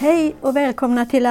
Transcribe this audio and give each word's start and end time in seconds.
Hej 0.00 0.34
och 0.40 0.56
välkomna 0.56 1.06
till 1.06 1.26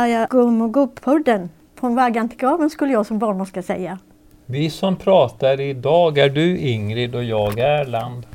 och 0.62 0.74
Gubb-podden. 0.74 1.50
Från 1.76 1.96
vaggan 1.96 2.30
till 2.30 2.38
graven 2.38 2.70
skulle 2.70 2.94
jag 2.94 3.06
som 3.06 3.20
barnmorska 3.20 3.64
säga. 3.64 4.00
Vi 4.46 4.70
som 4.70 4.96
pratar 4.96 5.62
idag 5.62 6.18
är 6.18 6.30
du 6.30 6.58
Ingrid 6.58 7.16
och 7.16 7.24
jag 7.24 7.60
Erland. 7.60 8.26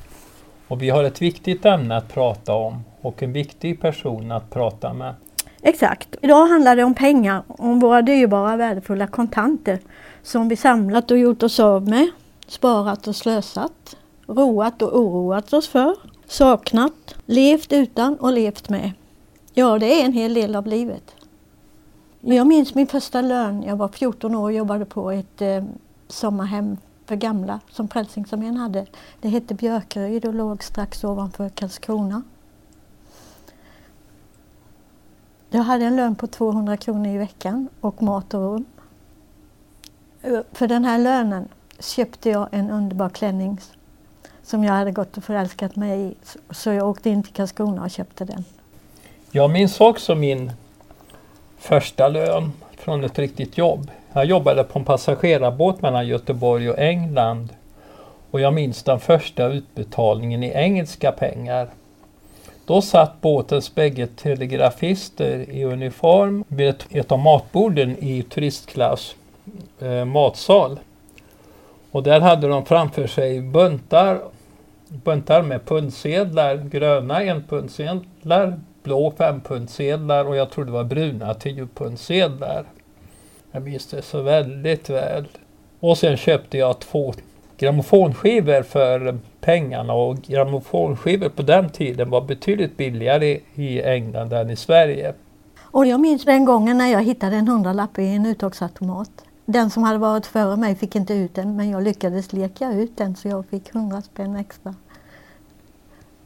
Och 0.68 0.82
vi 0.82 0.90
har 0.90 1.04
ett 1.04 1.22
viktigt 1.22 1.64
ämne 1.64 1.96
att 1.96 2.14
prata 2.14 2.54
om 2.54 2.84
och 3.00 3.22
en 3.22 3.32
viktig 3.32 3.80
person 3.80 4.32
att 4.32 4.50
prata 4.50 4.92
med. 4.92 5.14
Exakt. 5.62 6.16
Idag 6.22 6.46
handlar 6.46 6.76
det 6.76 6.84
om 6.84 6.94
pengar, 6.94 7.42
om 7.46 7.80
våra 7.80 8.02
dyrbara 8.02 8.56
värdefulla 8.56 9.06
kontanter 9.06 9.78
som 10.22 10.48
vi 10.48 10.56
samlat 10.56 11.10
och 11.10 11.18
gjort 11.18 11.42
oss 11.42 11.60
av 11.60 11.88
med, 11.88 12.10
sparat 12.46 13.06
och 13.06 13.16
slösat, 13.16 13.96
roat 14.26 14.82
och 14.82 14.98
oroat 15.00 15.52
oss 15.52 15.68
för, 15.68 15.94
saknat, 16.26 17.14
levt 17.26 17.72
utan 17.72 18.16
och 18.16 18.32
levt 18.32 18.68
med. 18.68 18.92
Ja, 19.56 19.78
det 19.78 20.00
är 20.00 20.04
en 20.04 20.12
hel 20.12 20.34
del 20.34 20.56
av 20.56 20.66
livet. 20.66 21.14
Jag 22.20 22.46
minns 22.46 22.74
min 22.74 22.86
första 22.86 23.20
lön. 23.20 23.62
Jag 23.62 23.76
var 23.76 23.88
14 23.88 24.34
år 24.34 24.42
och 24.42 24.52
jobbade 24.52 24.84
på 24.84 25.10
ett 25.10 25.42
eh, 25.42 25.64
sommarhem 26.08 26.76
för 27.06 27.16
gamla 27.16 27.60
som 27.70 27.88
Frälsningsarmén 27.88 28.56
hade. 28.56 28.86
Det 29.20 29.28
hette 29.28 29.54
Björkeryd 29.54 30.24
och 30.24 30.34
låg 30.34 30.62
strax 30.62 31.04
ovanför 31.04 31.48
Karlskrona. 31.48 32.22
Jag 35.50 35.62
hade 35.62 35.84
en 35.84 35.96
lön 35.96 36.14
på 36.14 36.26
200 36.26 36.76
kronor 36.76 37.06
i 37.06 37.18
veckan 37.18 37.68
och 37.80 38.02
mat 38.02 38.34
och 38.34 38.40
rum. 38.40 38.64
Eh, 40.22 40.40
för 40.52 40.68
den 40.68 40.84
här 40.84 40.98
lönen 40.98 41.48
köpte 41.78 42.30
jag 42.30 42.48
en 42.50 42.70
underbar 42.70 43.08
klänning 43.08 43.60
som 44.42 44.64
jag 44.64 44.72
hade 44.72 44.92
gått 44.92 45.16
och 45.16 45.24
förälskat 45.24 45.76
mig 45.76 46.00
i. 46.00 46.14
Så 46.50 46.70
jag 46.70 46.88
åkte 46.88 47.10
in 47.10 47.22
till 47.22 47.32
Karlskrona 47.32 47.82
och 47.82 47.90
köpte 47.90 48.24
den. 48.24 48.44
Jag 49.36 49.50
minns 49.50 49.80
också 49.80 50.14
min 50.14 50.52
första 51.58 52.08
lön 52.08 52.52
från 52.76 53.04
ett 53.04 53.18
riktigt 53.18 53.58
jobb. 53.58 53.90
Jag 54.12 54.24
jobbade 54.24 54.64
på 54.64 54.78
en 54.78 54.84
passagerarbåt 54.84 55.82
mellan 55.82 56.06
Göteborg 56.06 56.70
och 56.70 56.78
England. 56.78 57.48
Och 58.30 58.40
jag 58.40 58.54
minns 58.54 58.82
den 58.82 59.00
första 59.00 59.46
utbetalningen 59.46 60.42
i 60.42 60.52
engelska 60.54 61.12
pengar. 61.12 61.68
Då 62.66 62.82
satt 62.82 63.20
båtens 63.20 63.74
bägge 63.74 64.06
telegrafister 64.06 65.50
i 65.50 65.64
uniform 65.64 66.44
vid 66.48 66.74
ett, 66.90 67.12
av 67.12 67.18
matborden 67.18 67.96
i 67.98 68.22
turistklass 68.22 69.14
eh, 69.80 70.04
matsal. 70.04 70.78
Och 71.90 72.02
där 72.02 72.20
hade 72.20 72.48
de 72.48 72.64
framför 72.66 73.06
sig 73.06 73.40
buntar, 73.40 74.20
buntar 74.88 75.42
med 75.42 75.66
pundsedlar, 75.66 76.56
gröna 76.56 77.22
enpundsedlar, 77.22 78.58
blå 78.84 79.10
fempundsedlar 79.10 80.24
och 80.24 80.36
jag 80.36 80.50
tror 80.50 80.64
det 80.64 80.72
var 80.72 80.84
bruna 80.84 81.34
tiopundsedlar. 81.34 82.64
Jag 83.52 83.62
minns 83.62 83.86
det 83.86 84.02
så 84.02 84.22
väldigt 84.22 84.90
väl. 84.90 85.28
Och 85.80 85.98
sen 85.98 86.16
köpte 86.16 86.58
jag 86.58 86.80
två 86.80 87.14
grammofonskivor 87.56 88.62
för 88.62 89.18
pengarna 89.40 89.92
och 89.92 90.16
grammofonskivor 90.16 91.28
på 91.28 91.42
den 91.42 91.70
tiden 91.70 92.10
var 92.10 92.20
betydligt 92.20 92.76
billigare 92.76 93.40
i 93.54 93.82
England 93.82 94.32
än 94.32 94.50
i 94.50 94.56
Sverige. 94.56 95.14
Och 95.60 95.86
jag 95.86 96.00
minns 96.00 96.24
den 96.24 96.44
gången 96.44 96.78
när 96.78 96.92
jag 96.92 97.02
hittade 97.02 97.36
en 97.36 97.48
hundralapp 97.48 97.98
i 97.98 98.06
en 98.06 98.26
uttagsautomat. 98.26 99.10
Den 99.46 99.70
som 99.70 99.82
hade 99.82 99.98
varit 99.98 100.26
före 100.26 100.56
mig 100.56 100.74
fick 100.74 100.96
inte 100.96 101.14
ut 101.14 101.34
den 101.34 101.56
men 101.56 101.70
jag 101.70 101.82
lyckades 101.82 102.32
leka 102.32 102.72
ut 102.72 102.96
den 102.96 103.16
så 103.16 103.28
jag 103.28 103.46
fick 103.46 103.72
hundra 103.72 104.02
spänn 104.02 104.36
extra. 104.36 104.74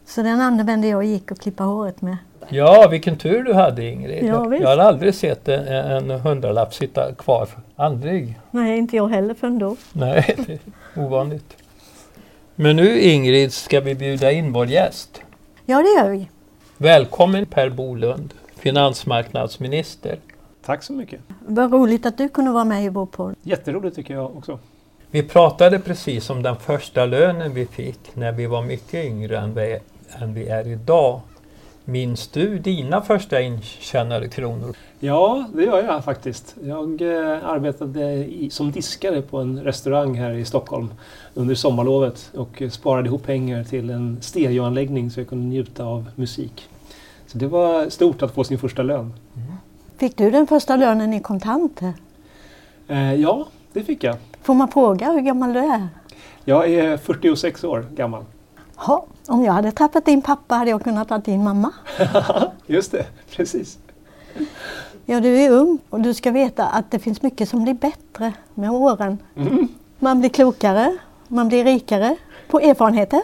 Så 0.08 0.22
den 0.22 0.40
använde 0.40 0.88
jag 0.88 0.96
och 0.96 1.04
gick 1.04 1.30
och 1.30 1.38
klippa 1.38 1.64
håret 1.64 2.02
med. 2.02 2.16
Ja, 2.48 2.88
vilken 2.90 3.16
tur 3.16 3.42
du 3.42 3.54
hade 3.54 3.84
Ingrid. 3.84 4.24
Ja, 4.24 4.56
jag 4.56 4.68
har 4.68 4.76
aldrig 4.76 5.14
sett 5.14 5.48
en, 5.48 5.68
en 5.68 6.10
hundralapp 6.10 6.74
sitta 6.74 7.14
kvar. 7.14 7.48
Aldrig. 7.76 8.38
Nej, 8.50 8.78
inte 8.78 8.96
jag 8.96 9.08
heller 9.08 9.34
förrän 9.34 9.58
då. 9.58 9.76
Nej, 9.92 10.34
det 10.46 10.52
är 10.52 10.60
ovanligt. 11.04 11.56
Men 12.54 12.76
nu 12.76 13.00
Ingrid 13.00 13.52
ska 13.52 13.80
vi 13.80 13.94
bjuda 13.94 14.32
in 14.32 14.52
vår 14.52 14.66
gäst. 14.66 15.22
Ja, 15.66 15.78
det 15.78 16.02
gör 16.02 16.10
vi. 16.10 16.28
Välkommen 16.76 17.46
Per 17.46 17.70
Bolund, 17.70 18.34
finansmarknadsminister. 18.56 20.18
Tack 20.64 20.82
så 20.82 20.92
mycket. 20.92 21.20
Vad 21.46 21.72
roligt 21.72 22.06
att 22.06 22.18
du 22.18 22.28
kunde 22.28 22.50
vara 22.50 22.64
med 22.64 22.84
i 22.84 22.88
vår 22.88 23.06
podd. 23.06 23.34
Jätteroligt 23.42 23.96
tycker 23.96 24.14
jag 24.14 24.36
också. 24.36 24.58
Vi 25.10 25.22
pratade 25.22 25.78
precis 25.78 26.30
om 26.30 26.42
den 26.42 26.56
första 26.56 27.06
lönen 27.06 27.54
vi 27.54 27.66
fick 27.66 28.16
när 28.16 28.32
vi 28.32 28.46
var 28.46 28.62
mycket 28.62 29.04
yngre 29.04 29.38
än 29.38 29.54
vi, 29.54 29.78
än 30.20 30.34
vi 30.34 30.48
är 30.48 30.68
idag. 30.68 31.20
Minns 31.84 32.28
du 32.28 32.58
dina 32.58 33.02
första 33.02 33.40
intjänade 33.40 34.28
kronor? 34.28 34.76
Ja, 35.00 35.44
det 35.54 35.64
gör 35.64 35.84
jag 35.84 36.04
faktiskt. 36.04 36.56
Jag 36.64 37.02
eh, 37.02 37.44
arbetade 37.44 38.14
i, 38.14 38.50
som 38.50 38.72
diskare 38.72 39.22
på 39.22 39.38
en 39.38 39.62
restaurang 39.62 40.14
här 40.14 40.32
i 40.32 40.44
Stockholm 40.44 40.88
under 41.34 41.54
sommarlovet 41.54 42.30
och 42.34 42.62
sparade 42.70 43.08
ihop 43.08 43.26
pengar 43.26 43.64
till 43.64 43.90
en 43.90 44.18
stereoanläggning 44.20 45.10
så 45.10 45.20
jag 45.20 45.28
kunde 45.28 45.46
njuta 45.46 45.84
av 45.84 46.10
musik. 46.14 46.68
Så 47.26 47.38
det 47.38 47.46
var 47.46 47.88
stort 47.88 48.22
att 48.22 48.34
få 48.34 48.44
sin 48.44 48.58
första 48.58 48.82
lön. 48.82 49.14
Mm. 49.36 49.52
Fick 49.96 50.16
du 50.16 50.30
den 50.30 50.46
första 50.46 50.76
lönen 50.76 51.14
i 51.14 51.20
kontanter? 51.20 51.92
Eh, 52.88 53.14
ja, 53.14 53.46
det 53.72 53.82
fick 53.82 54.04
jag. 54.04 54.16
Får 54.42 54.54
man 54.54 54.68
fråga 54.68 55.12
hur 55.12 55.20
gammal 55.20 55.52
du 55.52 55.58
är? 55.58 55.88
Jag 56.44 56.70
är 56.70 56.96
46 56.96 57.64
år 57.64 57.86
gammal. 57.96 58.24
Ha, 58.78 59.06
om 59.26 59.44
jag 59.44 59.52
hade 59.52 59.72
träffat 59.72 60.04
din 60.04 60.22
pappa 60.22 60.54
hade 60.54 60.70
jag 60.70 60.84
kunnat 60.84 61.08
ta 61.08 61.18
din 61.18 61.44
mamma. 61.44 61.72
Just 62.66 62.92
det, 62.92 63.06
precis. 63.30 63.78
Ja, 65.06 65.20
du 65.20 65.40
är 65.40 65.50
ung 65.50 65.78
och 65.90 66.00
du 66.00 66.14
ska 66.14 66.30
veta 66.30 66.66
att 66.66 66.90
det 66.90 66.98
finns 66.98 67.22
mycket 67.22 67.48
som 67.48 67.62
blir 67.62 67.74
bättre 67.74 68.32
med 68.54 68.70
åren. 68.70 69.18
Mm. 69.36 69.68
Man 69.98 70.20
blir 70.20 70.30
klokare, 70.30 70.98
man 71.28 71.48
blir 71.48 71.64
rikare 71.64 72.16
på 72.48 72.60
erfarenheter. 72.60 73.22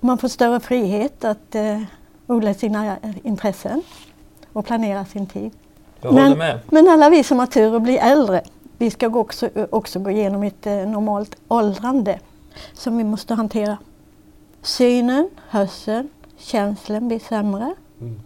Man 0.00 0.18
får 0.18 0.28
större 0.28 0.60
frihet 0.60 1.24
att 1.24 1.54
eh, 1.54 1.80
odla 2.26 2.54
sina 2.54 2.96
intressen 3.22 3.82
och 4.52 4.66
planera 4.66 5.04
sin 5.04 5.26
tid. 5.26 5.52
Jag 6.00 6.10
håller 6.10 6.28
men, 6.28 6.38
med. 6.38 6.60
Men 6.70 6.88
alla 6.88 7.10
vi 7.10 7.24
som 7.24 7.38
har 7.38 7.46
tur 7.46 7.76
att 7.76 7.82
bli 7.82 7.98
äldre, 7.98 8.42
vi 8.78 8.90
ska 8.90 9.08
också, 9.08 9.48
också 9.70 9.98
gå 9.98 10.10
igenom 10.10 10.42
ett 10.42 10.66
eh, 10.66 10.72
normalt 10.72 11.36
åldrande 11.48 12.18
som 12.72 12.98
vi 12.98 13.04
måste 13.04 13.34
hantera. 13.34 13.78
Synen, 14.62 15.30
hörseln, 15.48 16.08
känslan 16.38 17.08
blir 17.08 17.18
sämre. 17.18 17.74
Mm. 18.00 18.20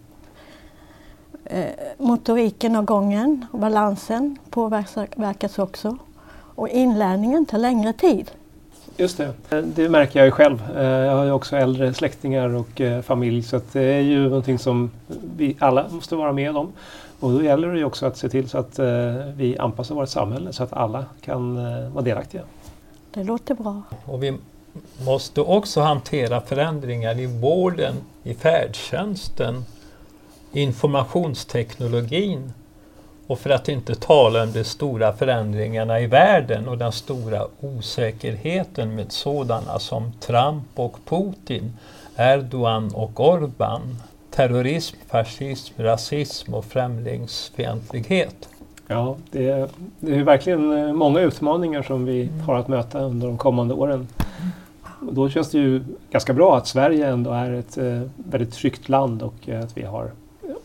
Eh, 1.45 1.65
motoriken 1.97 2.75
och 2.75 2.87
gången 2.87 3.45
och 3.51 3.59
balansen 3.59 4.37
påverkas 4.49 5.59
också. 5.59 5.97
Och 6.55 6.69
inlärningen 6.69 7.45
tar 7.45 7.57
längre 7.57 7.93
tid. 7.93 8.31
Just 8.97 9.17
det, 9.17 9.33
det 9.61 9.89
märker 9.89 10.19
jag 10.19 10.25
ju 10.25 10.31
själv. 10.31 10.63
Eh, 10.77 10.83
jag 10.83 11.15
har 11.15 11.23
ju 11.23 11.31
också 11.31 11.55
äldre 11.55 11.93
släktingar 11.93 12.49
och 12.49 12.81
eh, 12.81 13.01
familj 13.01 13.43
så 13.43 13.61
det 13.71 13.81
är 13.81 14.01
ju 14.01 14.29
någonting 14.29 14.59
som 14.59 14.91
vi 15.37 15.55
alla 15.59 15.89
måste 15.89 16.15
vara 16.15 16.33
med 16.33 16.57
om. 16.57 16.71
Och 17.19 17.31
då 17.31 17.43
gäller 17.43 17.67
det 17.67 17.77
ju 17.77 17.85
också 17.85 18.05
att 18.05 18.17
se 18.17 18.29
till 18.29 18.49
så 18.49 18.57
att 18.57 18.79
vi 19.35 19.57
anpassar 19.57 19.95
vårt 19.95 20.09
samhälle 20.09 20.53
så 20.53 20.63
att 20.63 20.73
alla 20.73 21.05
kan 21.21 21.55
vara 21.93 22.03
delaktiga. 22.03 22.41
Det 23.13 23.23
låter 23.23 23.55
bra. 23.55 23.81
Och 24.05 24.23
vi 24.23 24.37
måste 25.05 25.41
också 25.41 25.81
hantera 25.81 26.41
förändringar 26.41 27.19
i 27.19 27.25
vården, 27.25 27.95
i 28.23 28.33
färdtjänsten, 28.33 29.65
informationsteknologin 30.51 32.53
och 33.27 33.39
för 33.39 33.49
att 33.49 33.69
inte 33.69 33.95
tala 33.95 34.43
om 34.43 34.51
de 34.51 34.63
stora 34.63 35.13
förändringarna 35.13 35.99
i 35.99 36.07
världen 36.07 36.67
och 36.67 36.77
den 36.77 36.91
stora 36.91 37.47
osäkerheten 37.59 38.95
med 38.95 39.11
sådana 39.11 39.79
som 39.79 40.11
Trump 40.19 40.67
och 40.75 40.97
Putin, 41.05 41.77
Erdogan 42.15 42.91
och 42.93 43.19
Orban, 43.19 43.97
terrorism, 44.31 44.97
fascism, 45.07 45.73
rasism 45.77 46.53
och 46.53 46.65
främlingsfientlighet. 46.65 48.49
Ja, 48.87 49.15
det 49.31 49.49
är, 49.49 49.69
det 49.99 50.15
är 50.15 50.23
verkligen 50.23 50.77
eh, 50.77 50.93
många 50.93 51.19
utmaningar 51.19 51.83
som 51.83 52.05
vi 52.05 52.29
har 52.45 52.55
att 52.55 52.67
möta 52.67 52.99
under 52.99 53.27
de 53.27 53.37
kommande 53.37 53.73
åren. 53.73 54.07
Då 55.11 55.29
känns 55.29 55.51
det 55.51 55.57
ju 55.57 55.83
ganska 56.11 56.33
bra 56.33 56.57
att 56.57 56.67
Sverige 56.67 57.07
ändå 57.07 57.31
är 57.31 57.51
ett 57.51 57.77
eh, 57.77 58.01
väldigt 58.15 58.53
tryggt 58.53 58.89
land 58.89 59.21
och 59.21 59.49
eh, 59.49 59.63
att 59.63 59.77
vi 59.77 59.83
har 59.83 60.11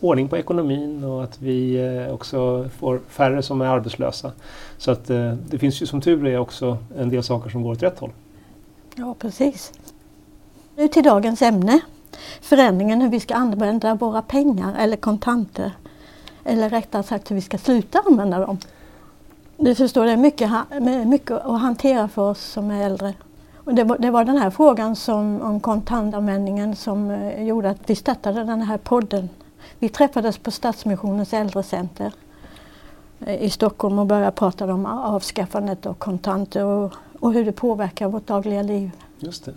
ordning 0.01 0.29
på 0.29 0.37
ekonomin 0.37 1.05
och 1.05 1.25
att 1.25 1.43
vi 1.43 1.77
eh, 1.77 2.15
också 2.15 2.69
får 2.79 3.01
färre 3.09 3.43
som 3.43 3.61
är 3.61 3.67
arbetslösa. 3.67 4.33
Så 4.79 4.91
att 4.91 5.11
eh, 5.11 5.33
det 5.33 5.59
finns 5.59 5.83
ju 5.83 5.87
som 5.87 6.01
tur 6.01 6.27
är 6.27 6.39
också 6.39 6.79
en 6.99 7.09
del 7.09 7.23
saker 7.23 7.51
som 7.51 7.63
går 7.63 7.73
åt 7.73 7.83
rätt 7.83 7.99
håll. 7.99 8.11
Ja, 8.95 9.15
precis. 9.19 9.73
Nu 10.77 10.89
till 10.89 11.03
dagens 11.03 11.43
ämne. 11.43 11.81
Förändringen 12.41 13.01
hur 13.01 13.09
vi 13.09 13.21
ska 13.21 13.35
använda 13.35 13.95
våra 13.95 14.23
pengar 14.23 14.75
eller 14.79 14.97
kontanter. 14.97 15.73
Eller 16.45 16.71
rättare 16.71 17.03
sagt 17.03 17.31
hur 17.31 17.35
vi 17.35 17.43
ska 17.43 17.59
sluta 17.59 18.03
använda 18.07 18.39
dem. 18.39 18.59
Du 19.57 19.75
förstår, 19.75 20.05
det 20.05 20.13
är 20.13 20.17
mycket, 20.17 20.51
mycket 21.07 21.31
att 21.31 21.61
hantera 21.61 22.09
för 22.09 22.23
oss 22.23 22.41
som 22.41 22.71
är 22.71 22.87
äldre. 22.87 23.15
Det, 23.73 23.85
var, 23.85 23.99
det 23.99 24.11
var 24.11 24.25
den 24.25 24.37
här 24.37 24.51
frågan 24.51 24.97
som, 24.97 25.43
om 25.43 25.61
kontantanvändningen 25.61 26.77
som 26.77 27.11
eh, 27.11 27.43
gjorde 27.43 27.71
att 27.71 27.79
vi 27.87 27.95
startade 27.95 28.45
den 28.45 28.63
här 28.63 28.79
podden 28.79 29.29
Vi 29.79 29.89
träffades 29.89 30.39
på 30.39 30.51
Stadsmissionens 30.51 31.33
äldrecenter 31.33 32.13
eh, 33.27 33.43
i 33.43 33.51
Stockholm 33.51 33.99
och 33.99 34.07
började 34.07 34.33
prata 34.33 34.73
om 34.73 34.87
avskaffandet 34.87 35.87
av 35.87 35.95
kontanter 35.95 36.65
och, 36.65 36.93
och 37.21 37.33
hur 37.33 37.45
det 37.45 37.53
påverkar 37.53 38.09
vårt 38.09 38.27
dagliga 38.27 38.63
liv. 38.63 38.91
Just 39.19 39.45
det. 39.45 39.53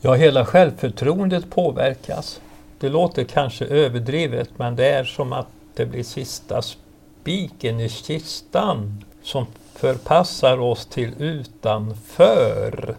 Ja, 0.00 0.14
hela 0.14 0.46
självförtroendet 0.46 1.50
påverkas. 1.50 2.40
Det 2.78 2.88
låter 2.88 3.24
kanske 3.24 3.64
överdrivet 3.64 4.50
men 4.56 4.76
det 4.76 4.86
är 4.86 5.04
som 5.04 5.32
att 5.32 5.48
det 5.74 5.86
blir 5.86 6.02
sista 6.02 6.62
spiken 6.62 7.80
i 7.80 7.88
kistan 7.88 9.04
som 9.22 9.46
förpassar 9.74 10.58
oss 10.58 10.86
till 10.86 11.12
utanför, 11.18 12.94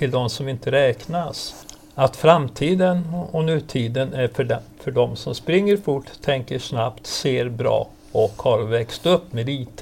till 0.00 0.10
de 0.10 0.30
som 0.30 0.48
inte 0.48 0.70
räknas. 0.70 1.66
Att 1.94 2.16
framtiden 2.16 3.02
och 3.32 3.44
nutiden 3.44 4.14
är 4.14 4.28
för, 4.28 4.44
dem, 4.44 4.58
för 4.78 4.90
dem 4.90 5.16
som 5.16 5.34
springer 5.34 5.76
fort, 5.76 6.06
tänker 6.20 6.58
snabbt, 6.58 7.06
ser 7.06 7.48
bra 7.48 7.88
och 8.12 8.32
har 8.36 8.62
växt 8.62 9.06
upp 9.06 9.32
med 9.32 9.48
IT. 9.48 9.78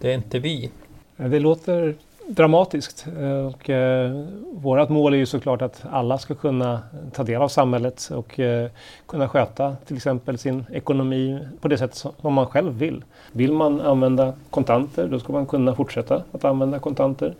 Det 0.00 0.10
är 0.10 0.14
inte 0.14 0.38
vi. 0.38 0.70
Det 1.16 1.38
låter 1.38 1.94
dramatiskt. 2.26 3.06
Eh, 3.18 3.46
och, 3.46 3.70
eh, 3.70 4.24
vårt 4.52 4.88
mål 4.88 5.14
är 5.14 5.18
ju 5.18 5.26
såklart 5.26 5.62
att 5.62 5.82
alla 5.90 6.18
ska 6.18 6.34
kunna 6.34 6.82
ta 7.12 7.22
del 7.22 7.42
av 7.42 7.48
samhället 7.48 8.10
och 8.14 8.40
eh, 8.40 8.70
kunna 9.06 9.28
sköta 9.28 9.76
till 9.86 9.96
exempel 9.96 10.38
sin 10.38 10.64
ekonomi 10.72 11.38
på 11.60 11.68
det 11.68 11.78
sätt 11.78 11.94
som 11.94 12.34
man 12.34 12.46
själv 12.46 12.78
vill. 12.78 13.04
Vill 13.32 13.52
man 13.52 13.80
använda 13.80 14.32
kontanter 14.50 15.08
då 15.08 15.18
ska 15.20 15.32
man 15.32 15.46
kunna 15.46 15.74
fortsätta 15.74 16.22
att 16.32 16.44
använda 16.44 16.78
kontanter. 16.78 17.34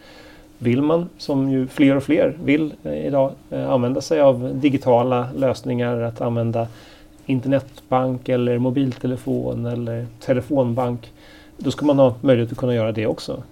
Vill 0.62 0.82
man, 0.82 1.08
som 1.18 1.50
ju 1.50 1.66
fler 1.66 1.96
och 1.96 2.02
fler 2.02 2.36
vill 2.44 2.74
eh, 2.82 3.06
idag, 3.06 3.32
eh, 3.50 3.70
använda 3.70 4.00
sig 4.00 4.20
av 4.20 4.50
digitala 4.54 5.28
lösningar, 5.36 6.00
att 6.00 6.20
använda 6.20 6.68
internetbank 7.26 8.28
eller 8.28 8.58
mobiltelefon 8.58 9.66
eller 9.66 10.06
telefonbank, 10.20 11.12
då 11.56 11.70
ska 11.70 11.86
man 11.86 11.98
ha 11.98 12.14
möjlighet 12.20 12.52
att 12.52 12.58
kunna 12.58 12.74
göra 12.74 12.92
det 12.92 13.06
också. 13.06 13.42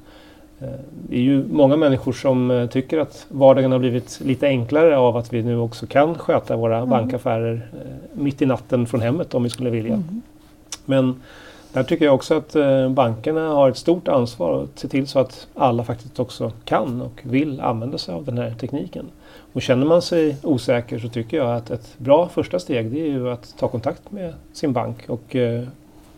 Eh, 0.60 0.68
det 1.08 1.16
är 1.16 1.20
ju 1.20 1.44
många 1.50 1.76
människor 1.76 2.12
som 2.12 2.68
tycker 2.70 2.98
att 2.98 3.26
vardagen 3.28 3.72
har 3.72 3.78
blivit 3.78 4.20
lite 4.24 4.46
enklare 4.46 4.96
av 4.96 5.16
att 5.16 5.32
vi 5.32 5.42
nu 5.42 5.58
också 5.58 5.86
kan 5.86 6.14
sköta 6.14 6.56
våra 6.56 6.76
mm. 6.76 6.90
bankaffärer 6.90 7.68
mitt 8.12 8.42
i 8.42 8.46
natten 8.46 8.86
från 8.86 9.00
hemmet 9.00 9.34
om 9.34 9.42
vi 9.42 9.50
skulle 9.50 9.70
vilja. 9.70 9.94
Mm. 9.94 10.22
Men 10.84 11.22
där 11.78 11.84
tycker 11.84 12.04
jag 12.04 12.14
också 12.14 12.34
att 12.34 12.56
eh, 12.56 12.88
bankerna 12.88 13.48
har 13.48 13.68
ett 13.68 13.76
stort 13.76 14.08
ansvar 14.08 14.62
att 14.62 14.78
se 14.78 14.88
till 14.88 15.06
så 15.06 15.18
att 15.18 15.46
alla 15.54 15.84
faktiskt 15.84 16.18
också 16.18 16.52
kan 16.64 17.02
och 17.02 17.20
vill 17.22 17.60
använda 17.60 17.98
sig 17.98 18.14
av 18.14 18.24
den 18.24 18.38
här 18.38 18.54
tekniken. 18.60 19.06
Och 19.52 19.62
känner 19.62 19.86
man 19.86 20.02
sig 20.02 20.36
osäker 20.42 20.98
så 20.98 21.08
tycker 21.08 21.36
jag 21.36 21.56
att 21.56 21.70
ett 21.70 21.98
bra 21.98 22.28
första 22.28 22.58
steg 22.58 22.90
det 22.90 23.00
är 23.00 23.06
ju 23.06 23.30
att 23.30 23.54
ta 23.58 23.68
kontakt 23.68 24.12
med 24.12 24.34
sin 24.52 24.72
bank 24.72 25.08
och 25.08 25.36
eh, 25.36 25.64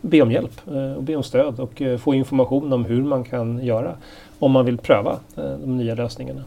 be 0.01 0.23
om 0.23 0.33
hjälp 0.33 0.61
eh, 0.69 0.93
och 0.93 1.03
be 1.03 1.17
om 1.17 1.23
stöd 1.23 1.61
och 1.61 1.83
få 2.01 2.15
information 2.15 2.73
om 2.73 2.85
hur 2.85 3.03
man 3.03 3.25
kan 3.25 3.65
göra 3.65 3.95
om 4.39 4.53
man 4.53 4.65
vill 4.65 4.79
pröva 4.79 5.19
de 5.35 5.77
nya 5.77 5.95
lösningarna. 5.95 6.45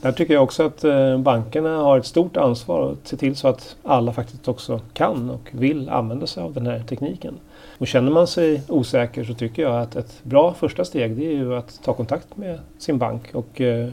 Där 0.00 0.12
tycker 0.12 0.34
jag 0.34 0.42
också 0.42 0.66
att 0.66 0.84
bankerna 1.18 1.76
har 1.76 1.98
ett 1.98 2.06
stort 2.06 2.36
ansvar 2.36 2.92
att 2.92 3.08
se 3.08 3.16
till 3.16 3.36
så 3.36 3.48
att 3.48 3.76
alla 3.82 4.12
faktiskt 4.12 4.48
också 4.48 4.80
kan 4.92 5.30
och 5.30 5.50
vill 5.52 5.88
använda 5.88 6.26
sig 6.26 6.42
av 6.42 6.54
den 6.54 6.66
här 6.66 6.82
tekniken. 6.88 7.34
Och 7.80 7.86
känner 7.86 8.10
man 8.10 8.26
sig 8.26 8.62
osäker 8.68 9.24
så 9.24 9.34
tycker 9.34 9.62
jag 9.62 9.80
att 9.82 9.96
ett 9.96 10.24
bra 10.24 10.54
första 10.54 10.84
steg 10.84 11.16
det 11.16 11.26
är 11.26 11.32
ju 11.32 11.56
att 11.56 11.80
ta 11.84 11.92
kontakt 11.92 12.36
med 12.36 12.58
sin 12.78 12.98
bank 12.98 13.34
och 13.34 13.60
eh, 13.60 13.88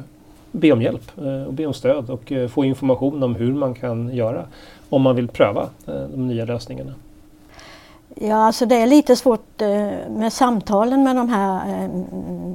be 0.51 0.71
om 0.71 0.81
hjälp 0.81 1.11
och 1.47 1.53
be 1.53 1.65
om 1.65 1.73
stöd 1.73 2.09
och 2.09 2.31
få 2.49 2.65
information 2.65 3.23
om 3.23 3.35
hur 3.35 3.53
man 3.53 3.73
kan 3.73 4.15
göra 4.15 4.45
om 4.89 5.01
man 5.01 5.15
vill 5.15 5.27
pröva 5.27 5.69
de 5.85 6.27
nya 6.27 6.45
lösningarna. 6.45 6.93
Ja, 8.21 8.35
alltså 8.35 8.65
det 8.65 8.75
är 8.75 8.87
lite 8.87 9.15
svårt 9.15 9.61
eh, 9.61 9.69
med 10.09 10.33
samtalen 10.33 11.03
med 11.03 11.15
de 11.15 11.29
här 11.29 11.83
eh, 11.83 11.89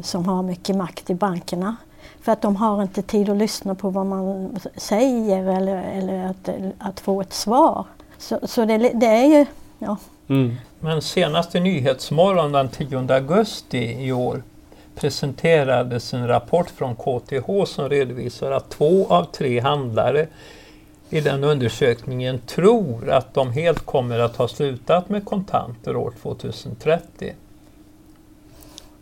som 0.03 0.25
har 0.25 0.43
mycket 0.43 0.77
makt 0.77 1.11
i 1.11 1.15
bankerna. 1.15 1.77
För 2.21 2.33
att 2.33 2.43
de 2.43 2.57
har 2.57 2.83
inte 2.83 3.03
tid 3.03 3.29
att 3.29 3.37
lyssna 3.37 3.75
på 3.75 3.91
vad 3.91 4.07
man 4.07 4.51
säger 4.77 5.57
eller, 5.57 5.83
eller 5.83 6.27
att, 6.27 6.49
att 6.79 7.01
få 7.01 7.21
ett 7.21 7.33
svar. 7.33 7.85
Så, 8.19 8.39
så 8.43 8.65
det, 8.65 8.79
det, 8.79 9.07
är 9.07 9.39
ju... 9.39 9.47
Ja. 9.79 9.97
Mm. 10.29 10.55
Men 10.85 11.03
senast 11.03 11.55
i 11.55 11.61
Nyhetsmorgon 11.61 12.53
den 12.53 12.69
10 12.69 13.15
augusti 13.15 13.97
i 14.07 14.13
år 14.13 14.43
presenterades 14.95 16.15
en 16.15 16.29
rapport 16.29 16.71
från 16.71 16.97
KTH 16.97 17.65
som 17.67 17.89
redovisar 17.89 18.51
att 18.51 18.71
två 18.71 19.07
av 19.09 19.25
tre 19.25 19.61
handlare 19.61 20.27
i 21.11 21.21
den 21.21 21.45
undersökningen 21.45 22.41
tror 22.47 23.11
att 23.11 23.35
de 23.35 23.53
helt 23.53 23.87
kommer 23.87 24.19
att 24.19 24.37
ha 24.37 24.49
slutat 24.49 25.09
med 25.09 25.25
kontanter 25.25 25.97
år 25.97 26.13
2030. 26.23 27.35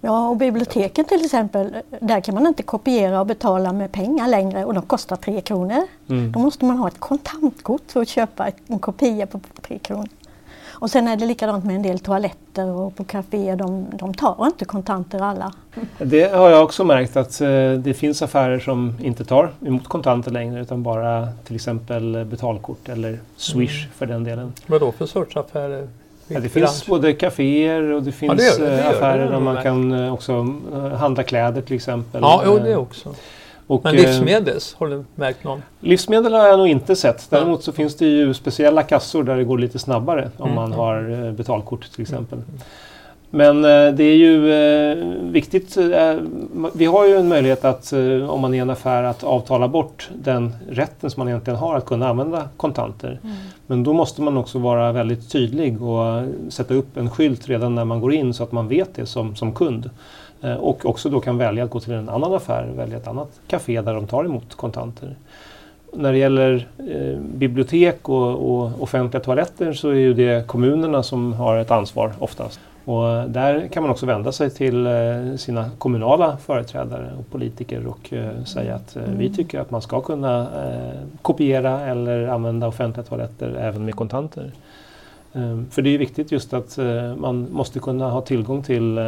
Ja, 0.00 0.29
och 0.29 0.37
biblioteken 0.37 1.05
till 1.05 1.25
exempel, 1.25 1.77
där 2.00 2.21
kan 2.21 2.35
man 2.35 2.47
inte 2.47 2.62
kopiera 2.62 3.21
och 3.21 3.27
betala 3.27 3.73
med 3.73 3.93
pengar 3.93 4.29
längre 4.29 4.65
och 4.65 4.75
de 4.75 4.82
kostar 4.82 5.17
3 5.17 5.41
kronor. 5.41 5.82
Mm. 6.09 6.32
Då 6.32 6.38
måste 6.38 6.65
man 6.65 6.79
ha 6.79 6.88
ett 6.88 7.00
kontantkort 7.00 7.82
för 7.87 8.03
att 8.03 8.09
köpa 8.09 8.50
en 8.67 8.79
kopia 8.79 9.27
på 9.27 9.41
3 9.62 9.79
kronor. 9.79 10.09
Och 10.81 10.91
sen 10.91 11.09
är 11.09 11.17
det 11.17 11.27
likadant 11.27 11.65
med 11.65 11.77
en 11.77 11.82
del 11.82 11.99
toaletter 11.99 12.67
och 12.67 12.97
på 12.97 13.05
kaféer, 13.05 13.56
de, 13.56 13.87
de 13.93 14.15
tar 14.15 14.47
inte 14.47 14.65
kontanter 14.65 15.21
alla. 15.21 15.53
Det 15.99 16.32
har 16.32 16.50
jag 16.50 16.65
också 16.65 16.85
märkt 16.85 17.17
att 17.17 17.41
eh, 17.41 17.73
det 17.73 17.94
finns 17.94 18.23
affärer 18.23 18.59
som 18.59 18.94
inte 19.03 19.25
tar 19.25 19.53
emot 19.67 19.88
kontanter 19.88 20.31
längre 20.31 20.61
utan 20.61 20.82
bara 20.82 21.29
till 21.44 21.55
exempel 21.55 22.25
betalkort 22.25 22.88
eller 22.88 23.19
Swish 23.37 23.81
mm. 23.81 23.93
för 23.97 24.06
den 24.06 24.25
delen. 24.25 24.53
Vad 24.67 24.81
då 24.81 24.93
för 24.93 25.06
sorts 25.06 25.37
affärer? 25.37 25.88
Ja, 26.29 26.41
det 26.41 26.49
finns 26.49 26.87
både 26.87 27.12
kaféer 27.12 27.82
och 27.82 28.03
det 28.03 28.12
finns 28.12 28.43
ja, 28.43 28.59
det 28.59 28.71
det, 28.71 28.77
det 28.77 28.88
affärer 28.88 29.31
där 29.31 29.41
man 29.41 29.62
kan 29.62 29.93
eh, 29.93 30.15
också 30.15 30.55
eh, 30.73 30.88
handla 30.88 31.23
kläder 31.23 31.62
till 31.62 31.77
exempel. 31.77 32.21
Ja, 32.23 32.43
jo, 32.47 32.59
det 32.59 32.77
också. 32.77 33.15
Och, 33.70 33.84
Men 33.84 33.96
livsmedels, 33.96 34.75
har 34.78 34.87
du 34.87 35.05
märkt 35.14 35.44
någon? 35.44 35.62
Livsmedel 35.81 36.34
har 36.34 36.46
jag 36.46 36.58
nog 36.58 36.69
inte 36.69 36.96
sett. 36.96 37.31
Däremot 37.31 37.64
så 37.64 37.72
finns 37.72 37.96
det 37.96 38.06
ju 38.06 38.34
speciella 38.34 38.82
kassor 38.82 39.25
där 39.25 39.37
det 39.37 39.44
går 39.44 39.58
lite 39.58 39.78
snabbare 39.78 40.31
om 40.37 40.44
mm. 40.44 40.55
man 40.55 40.72
har 40.72 41.26
eh, 41.26 41.32
betalkort 41.32 41.90
till 41.93 42.02
exempel. 42.02 42.38
Mm. 42.38 42.61
Men 43.31 43.56
eh, 43.56 43.94
det 43.94 44.05
är 44.05 44.17
ju 44.17 44.52
eh, 44.52 44.96
viktigt. 45.22 45.77
Eh, 45.77 46.15
vi 46.74 46.84
har 46.84 47.06
ju 47.06 47.17
en 47.17 47.29
möjlighet 47.29 47.65
att 47.65 47.93
eh, 47.93 48.31
om 48.31 48.41
man 48.41 48.55
är 48.55 48.62
en 48.62 48.70
affär 48.70 49.03
att 49.03 49.24
avtala 49.24 49.69
bort 49.69 50.10
den 50.15 50.55
rätten 50.70 51.10
som 51.10 51.20
man 51.20 51.29
egentligen 51.29 51.58
har 51.58 51.77
att 51.77 51.86
kunna 51.86 52.08
använda 52.08 52.48
kontanter. 52.56 53.20
Mm. 53.22 53.36
Men 53.67 53.84
då 53.84 53.93
måste 53.93 54.22
man 54.22 54.36
också 54.36 54.58
vara 54.58 54.93
väldigt 54.93 55.31
tydlig 55.31 55.82
och 55.82 56.24
sätta 56.48 56.74
upp 56.74 56.96
en 56.96 57.10
skylt 57.10 57.48
redan 57.48 57.74
när 57.74 57.84
man 57.84 58.00
går 58.00 58.12
in 58.12 58.34
så 58.34 58.43
att 58.43 58.53
man 58.53 58.69
vet 58.69 58.94
det 58.94 59.06
som, 59.06 59.36
som 59.36 59.55
kund. 59.55 59.91
Eh, 60.43 60.55
och 60.55 60.87
också 60.87 61.09
då 61.09 61.20
kan 61.20 61.39
välja 61.39 61.65
att 61.65 61.70
gå 61.70 61.81
till 61.81 61.93
en 61.93 62.09
annan 62.09 62.35
affär, 62.35 62.67
välja 62.77 62.97
ett 62.97 63.09
annat 63.09 63.41
café 63.47 63.81
där 63.81 63.94
de 63.94 64.06
tar 64.06 64.25
emot 64.25 64.55
kontanter. 64.55 65.17
När 65.93 66.13
det 66.13 66.19
gäller 66.19 66.69
eh, 66.79 67.19
bibliotek 67.20 68.09
och, 68.09 68.53
och, 68.53 68.82
offentliga 68.82 69.23
toaletter 69.23 69.73
så 69.73 69.89
är 69.89 69.94
ju 69.94 70.15
det 70.15 70.47
kommunerna 70.47 71.03
som 71.03 71.32
har 71.32 71.56
ett 71.56 71.70
ansvar 71.70 72.13
oftast. 72.19 72.61
Och 72.85 73.31
där 73.31 73.69
kan 73.69 73.82
man 73.82 73.91
också 73.91 74.06
vända 74.06 74.32
sig 74.32 74.51
till 74.51 74.87
eh, 74.87 74.93
sina 75.37 75.70
kommunala 75.79 76.37
företrädare 76.37 77.11
och 77.19 77.31
politiker 77.31 77.87
och 77.87 78.13
eh, 78.13 78.44
säga 78.44 78.75
att 78.75 78.97
eh, 78.97 79.03
vi 79.03 79.25
mm. 79.27 79.35
tycker 79.35 79.61
att 79.61 79.70
man 79.70 79.82
ska 79.82 80.01
kunna 80.01 80.41
eh, 80.41 81.01
kopiera 81.23 81.81
eller 81.81 82.29
använda 82.29 82.67
offentliga 82.69 83.06
toaletter 83.06 83.56
även 83.61 83.85
med 83.85 83.94
kontanter. 83.94 84.51
Ehm, 85.32 85.67
för 85.70 85.82
det 85.82 85.94
är 85.94 85.99
viktigt 85.99 86.32
just 86.32 86.53
att 86.53 86.79
eh, 86.79 87.17
man 87.17 87.49
måste 87.53 87.81
kunna 87.81 88.10
ha 88.10 88.20
tillgång 88.20 88.63
till 88.63 88.99
eh, 88.99 89.05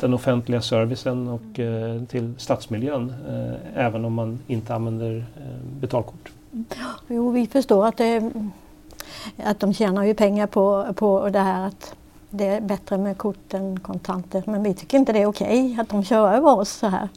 den 0.00 0.14
offentliga 0.14 0.62
servicen 0.62 1.28
och 1.28 1.60
eh, 1.60 2.02
till 2.02 2.34
stadsmiljön 2.38 3.12
även 3.74 4.04
om 4.04 4.14
man 4.14 4.38
inte 4.46 4.74
använder 4.74 5.24
betalkort. 5.80 6.32
Jo, 7.08 7.30
vi 7.30 7.46
förstår 7.46 7.86
att, 7.86 7.96
det, 7.96 8.30
att 9.44 9.60
de 9.60 9.74
tjänar 9.74 10.04
ju 10.04 10.14
pengar 10.14 10.46
på, 10.46 10.86
på 10.94 11.28
det 11.28 11.38
här 11.38 11.66
att 11.66 11.94
det 12.30 12.46
är 12.46 12.60
bättre 12.60 12.98
med 12.98 13.18
kort 13.18 13.54
än 13.54 13.80
kontanter. 13.80 14.42
Men 14.46 14.62
vi 14.62 14.74
tycker 14.74 14.98
inte 14.98 15.12
det 15.12 15.22
är 15.22 15.26
okej 15.26 15.64
okay 15.64 15.80
att 15.80 15.88
de 15.88 16.04
kör 16.04 16.34
över 16.34 16.58
oss 16.58 16.70
så 16.70 16.86
här. 16.86 17.08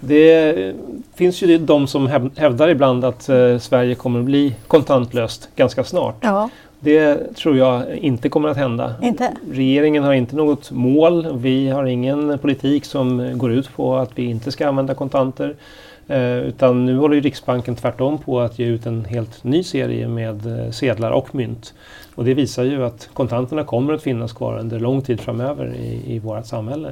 Det 0.00 0.76
finns 1.14 1.42
ju 1.42 1.58
de 1.58 1.86
som 1.86 2.06
hävdar 2.36 2.68
ibland 2.68 3.04
att 3.04 3.22
Sverige 3.60 3.94
kommer 3.94 4.18
att 4.18 4.24
bli 4.24 4.54
kontantlöst 4.66 5.48
ganska 5.56 5.84
snart. 5.84 6.16
Ja. 6.20 6.50
Det 6.84 7.34
tror 7.34 7.56
jag 7.56 7.96
inte 7.96 8.28
kommer 8.28 8.48
att 8.48 8.56
hända. 8.56 8.94
Inte. 9.02 9.32
Regeringen 9.52 10.04
har 10.04 10.12
inte 10.12 10.36
något 10.36 10.70
mål. 10.70 11.38
Vi 11.38 11.68
har 11.68 11.84
ingen 11.84 12.38
politik 12.38 12.84
som 12.84 13.38
går 13.38 13.52
ut 13.52 13.76
på 13.76 13.96
att 13.96 14.10
vi 14.14 14.24
inte 14.24 14.52
ska 14.52 14.68
använda 14.68 14.94
kontanter. 14.94 15.54
Eh, 16.06 16.38
utan 16.38 16.86
nu 16.86 16.96
håller 16.96 17.20
Riksbanken 17.20 17.76
tvärtom 17.76 18.18
på 18.18 18.40
att 18.40 18.58
ge 18.58 18.66
ut 18.66 18.86
en 18.86 19.04
helt 19.04 19.44
ny 19.44 19.62
serie 19.62 20.08
med 20.08 20.46
eh, 20.46 20.70
sedlar 20.70 21.10
och 21.10 21.34
mynt. 21.34 21.74
Och 22.14 22.24
det 22.24 22.34
visar 22.34 22.64
ju 22.64 22.84
att 22.84 23.08
kontanterna 23.12 23.64
kommer 23.64 23.92
att 23.92 24.02
finnas 24.02 24.32
kvar 24.32 24.58
under 24.58 24.80
lång 24.80 25.02
tid 25.02 25.20
framöver 25.20 25.74
i, 25.74 26.14
i 26.14 26.18
vårt 26.18 26.46
samhälle. 26.46 26.90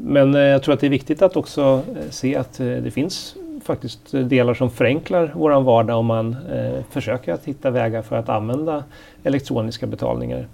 Men 0.00 0.34
eh, 0.34 0.40
jag 0.40 0.62
tror 0.62 0.74
att 0.74 0.80
det 0.80 0.86
är 0.86 0.90
viktigt 0.90 1.22
att 1.22 1.36
också 1.36 1.82
se 2.10 2.36
att 2.36 2.58
det 2.58 2.90
finns 2.94 3.36
faktiskt 3.66 4.12
delar 4.12 4.54
som 4.54 4.70
förenklar 4.70 5.32
vår 5.34 5.60
vardag 5.60 5.98
om 5.98 6.06
man 6.06 6.36
eh, 6.52 6.84
försöker 6.90 7.32
att 7.32 7.44
hitta 7.44 7.70
vägar 7.70 8.02
för 8.02 8.16
att 8.16 8.28
använda 8.28 8.84
elektroniska 9.22 9.86
betalningar. 9.86 10.46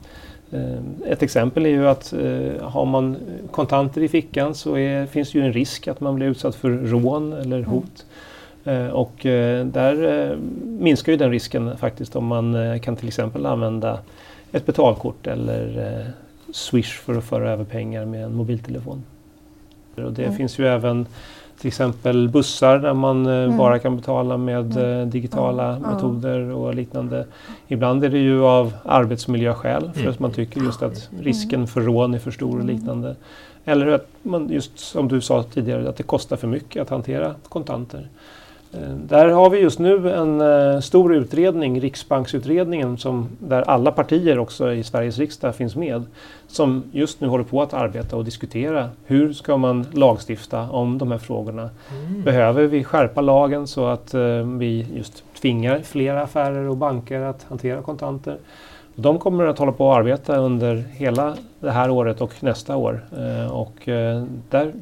Eh, 0.50 0.78
ett 1.06 1.22
exempel 1.22 1.66
är 1.66 1.70
ju 1.70 1.88
att 1.88 2.12
eh, 2.12 2.68
har 2.68 2.84
man 2.84 3.16
kontanter 3.50 4.02
i 4.02 4.08
fickan 4.08 4.54
så 4.54 4.78
är, 4.78 5.06
finns 5.06 5.32
det 5.32 5.38
ju 5.38 5.44
en 5.44 5.52
risk 5.52 5.88
att 5.88 6.00
man 6.00 6.14
blir 6.14 6.26
utsatt 6.26 6.54
för 6.54 6.70
rån 6.70 7.32
eller 7.32 7.58
mm. 7.58 7.70
hot. 7.70 8.06
Mm. 8.64 8.92
och 8.92 9.12
där 9.64 10.36
minskar 10.64 11.12
ju 11.12 11.18
den 11.18 11.30
risken 11.30 11.76
faktiskt 11.76 12.16
om 12.16 12.26
man 12.26 12.80
kan 12.80 12.96
till 12.96 13.08
exempel 13.08 13.46
använda 13.46 13.98
ett 14.52 14.66
betalkort 14.66 15.26
eller 15.26 16.06
Swish 16.52 16.98
för 16.98 17.14
att 17.14 17.24
föra 17.24 17.50
över 17.50 17.64
pengar 17.64 18.04
med 18.04 18.24
en 18.24 18.34
mobiltelefon. 18.34 19.02
Och 19.94 20.12
det 20.12 20.24
mm. 20.24 20.36
finns 20.36 20.58
ju 20.58 20.66
även 20.66 21.06
till 21.62 21.68
exempel 21.68 22.28
bussar 22.28 22.78
där 22.78 22.94
man 22.94 23.26
eh, 23.26 23.32
mm. 23.32 23.56
bara 23.56 23.78
kan 23.78 23.96
betala 23.96 24.36
med 24.36 24.76
mm. 24.76 25.00
Eh, 25.00 25.06
digitala 25.06 25.76
mm. 25.76 25.90
metoder 25.90 26.50
och 26.50 26.74
liknande. 26.74 27.26
Ibland 27.68 28.04
är 28.04 28.08
det 28.08 28.18
ju 28.18 28.44
av 28.44 28.72
arbetsmiljöskäl 28.84 29.90
för 29.94 30.08
att 30.08 30.18
man 30.18 30.32
tycker 30.32 30.60
just 30.60 30.82
att 30.82 31.08
risken 31.20 31.66
för 31.66 31.80
rån 31.80 32.14
är 32.14 32.18
för 32.18 32.30
stor 32.30 32.58
och 32.58 32.64
liknande. 32.64 33.16
Eller 33.64 33.86
att 33.86 34.06
man 34.22 34.48
just 34.48 34.78
som 34.78 35.08
du 35.08 35.20
sa 35.20 35.42
tidigare 35.42 35.88
att 35.88 35.96
det 35.96 36.02
kostar 36.02 36.36
för 36.36 36.48
mycket 36.48 36.82
att 36.82 36.90
hantera 36.90 37.34
kontanter. 37.48 38.08
Eh, 38.74 38.80
där 38.90 39.28
har 39.28 39.50
vi 39.50 39.58
just 39.58 39.78
nu 39.78 40.12
en 40.12 40.40
uh, 40.40 40.80
stor 40.80 41.14
utredning, 41.14 41.80
Riksbanksutredningen, 41.80 42.98
som, 42.98 43.28
där 43.38 43.62
alla 43.62 43.92
partier 43.92 44.38
också 44.38 44.72
i 44.72 44.82
Sveriges 44.82 45.18
riksdag 45.18 45.54
finns 45.54 45.76
med. 45.76 46.04
Som 46.46 46.82
just 46.92 47.20
nu 47.20 47.28
håller 47.28 47.44
på 47.44 47.62
att 47.62 47.74
arbeta 47.74 48.16
och 48.16 48.24
diskutera 48.24 48.90
hur 49.04 49.32
ska 49.32 49.56
man 49.56 49.86
lagstifta 49.92 50.70
om 50.70 50.98
de 50.98 51.10
här 51.10 51.18
frågorna. 51.18 51.70
Mm. 51.90 52.22
Behöver 52.22 52.66
vi 52.66 52.84
skärpa 52.84 53.20
lagen 53.20 53.66
så 53.66 53.86
att 53.86 54.14
uh, 54.14 54.58
vi 54.58 54.86
just 54.94 55.24
tvingar 55.40 55.80
fler 55.80 56.14
affärer 56.14 56.68
och 56.68 56.76
banker 56.76 57.20
att 57.20 57.46
hantera 57.48 57.82
kontanter? 57.82 58.36
De 58.94 59.18
kommer 59.18 59.44
att 59.44 59.58
hålla 59.58 59.72
på 59.72 59.86
och 59.86 59.96
arbeta 59.96 60.36
under 60.36 60.76
hela 60.76 61.36
det 61.60 61.70
här 61.70 61.90
året 61.90 62.20
och 62.20 62.42
nästa 62.42 62.76
år. 62.76 63.04
Eh, 63.16 63.52
och 63.52 63.88
eh, 63.88 64.24
där 64.50 64.72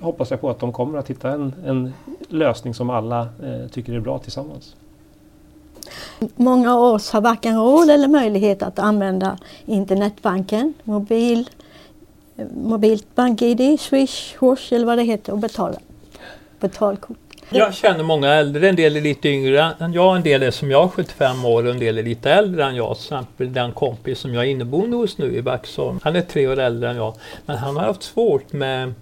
hoppas 0.00 0.30
jag 0.30 0.40
på 0.40 0.50
att 0.50 0.58
de 0.58 0.72
kommer 0.72 0.98
att 0.98 1.10
hitta 1.10 1.30
en, 1.30 1.54
en 1.66 1.92
lösning 2.28 2.74
som 2.74 2.90
alla 2.90 3.20
eh, 3.20 3.68
tycker 3.70 3.92
är 3.92 4.00
bra 4.00 4.18
tillsammans. 4.18 4.74
Många 6.36 6.74
av 6.74 6.82
oss 6.82 7.10
har 7.10 7.20
varken 7.20 7.56
råd 7.56 7.90
eller 7.90 8.08
möjlighet 8.08 8.62
att 8.62 8.78
använda 8.78 9.38
internetbanken, 9.64 10.74
mobil, 10.84 11.50
mobilt 12.54 13.14
bank-id, 13.14 13.80
Swish, 13.80 14.36
Hosh 14.38 14.72
eller 14.74 14.86
vad 14.86 14.98
det 14.98 15.04
heter 15.04 15.32
och 15.32 15.38
betala 15.38 15.78
betalkort. 16.60 17.25
Jag 17.50 17.74
känner 17.74 18.04
många 18.04 18.34
äldre, 18.34 18.68
en 18.68 18.76
del 18.76 18.96
är 18.96 19.00
lite 19.00 19.28
yngre 19.28 19.74
än 19.78 19.92
jag, 19.92 20.16
en 20.16 20.22
del 20.22 20.42
är 20.42 20.50
som 20.50 20.70
jag 20.70 20.92
75 20.92 21.44
år 21.44 21.64
och 21.64 21.70
en 21.70 21.78
del 21.78 21.98
är 21.98 22.02
lite 22.02 22.30
äldre 22.30 22.64
än 22.64 22.76
jag. 22.76 22.96
Till 22.96 23.04
exempel 23.04 23.52
den 23.52 23.72
kompis 23.72 24.18
som 24.18 24.34
jag 24.34 24.44
är 24.44 24.48
inneboende 24.48 24.96
hos 24.96 25.18
nu 25.18 25.36
i 25.36 25.40
Vaxholm. 25.40 26.00
Han 26.02 26.16
är 26.16 26.20
tre 26.20 26.48
år 26.48 26.58
äldre 26.58 26.90
än 26.90 26.96
jag. 26.96 27.14
Men 27.46 27.56
han 27.56 27.76
har 27.76 27.84
haft 27.84 28.02
svårt 28.02 28.52
med 28.52 28.94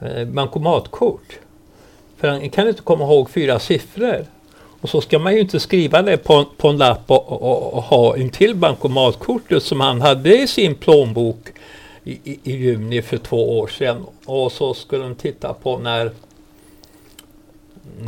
eh, 0.00 0.24
bankomatkort. 0.24 1.38
För 2.16 2.28
han 2.28 2.50
kan 2.50 2.68
inte 2.68 2.82
komma 2.82 3.04
ihåg 3.04 3.30
fyra 3.30 3.58
siffror. 3.58 4.26
Och 4.80 4.88
så 4.88 5.00
ska 5.00 5.18
man 5.18 5.34
ju 5.34 5.40
inte 5.40 5.60
skriva 5.60 6.02
det 6.02 6.16
på, 6.16 6.44
på 6.56 6.68
en 6.68 6.76
lapp 6.76 7.10
och, 7.10 7.32
och, 7.32 7.74
och 7.74 7.82
ha 7.82 8.16
en 8.16 8.30
till 8.30 8.54
bankomatkortet 8.54 9.62
som 9.62 9.80
han 9.80 10.00
hade 10.00 10.42
i 10.42 10.46
sin 10.46 10.74
plånbok 10.74 11.48
i, 12.04 12.12
i, 12.12 12.40
i 12.42 12.56
juni 12.56 13.02
för 13.02 13.16
två 13.16 13.58
år 13.58 13.66
sedan. 13.66 14.06
Och 14.26 14.52
så 14.52 14.74
skulle 14.74 15.02
de 15.02 15.14
titta 15.14 15.54
på 15.54 15.78
när 15.78 16.10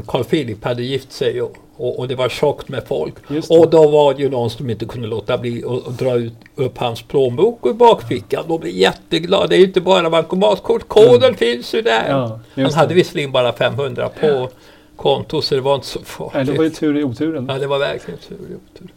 Carl 0.07 0.25
Philip 0.25 0.65
hade 0.65 0.83
gift 0.83 1.13
sig 1.13 1.43
och, 1.43 1.57
och, 1.77 1.99
och 1.99 2.09
det 2.09 2.15
var 2.15 2.29
tjockt 2.29 2.69
med 2.69 2.85
folk. 2.87 3.15
Och 3.49 3.71
då 3.71 3.89
var 3.89 4.15
det 4.15 4.23
ju 4.23 4.31
någon 4.31 4.51
som 4.51 4.71
inte 4.71 4.85
kunde 4.85 5.09
låta 5.09 5.39
bli 5.39 5.65
att 5.65 5.99
dra 5.99 6.15
ut, 6.15 6.33
upp 6.55 6.79
hans 6.79 7.03
plånbok 7.03 7.67
ur 7.67 7.73
bakfickan 7.73 8.45
och 8.49 8.61
bli 8.61 8.81
jätteglad. 8.81 9.51
Det 9.51 9.57
är 9.57 9.59
ju 9.59 9.65
inte 9.65 9.81
bara 9.81 10.11
bankomatkort, 10.11 10.89
koden 10.89 11.23
mm. 11.23 11.35
finns 11.35 11.75
ju 11.75 11.83
där. 11.83 12.09
Ja, 12.09 12.41
Han 12.55 12.73
hade 12.73 12.95
visserligen 12.95 13.33
bara 13.33 13.53
500 13.53 14.11
på 14.21 14.49
konto 14.97 15.43
så 15.43 15.55
det 15.55 15.61
var 15.61 15.75
inte 15.75 15.87
så 15.87 16.01
farligt. 16.01 16.35
Nej, 16.35 16.45
det 16.45 16.53
var 16.53 16.65
ju 16.65 16.71
tur 16.71 16.99
i 16.99 17.05
oturen. 17.05 17.47
Ja, 17.49 17.59
det 17.59 17.67
var 17.67 17.79
verkligen 17.79 18.21
tur 18.21 18.37
i 18.37 18.55
oturen. 18.55 18.93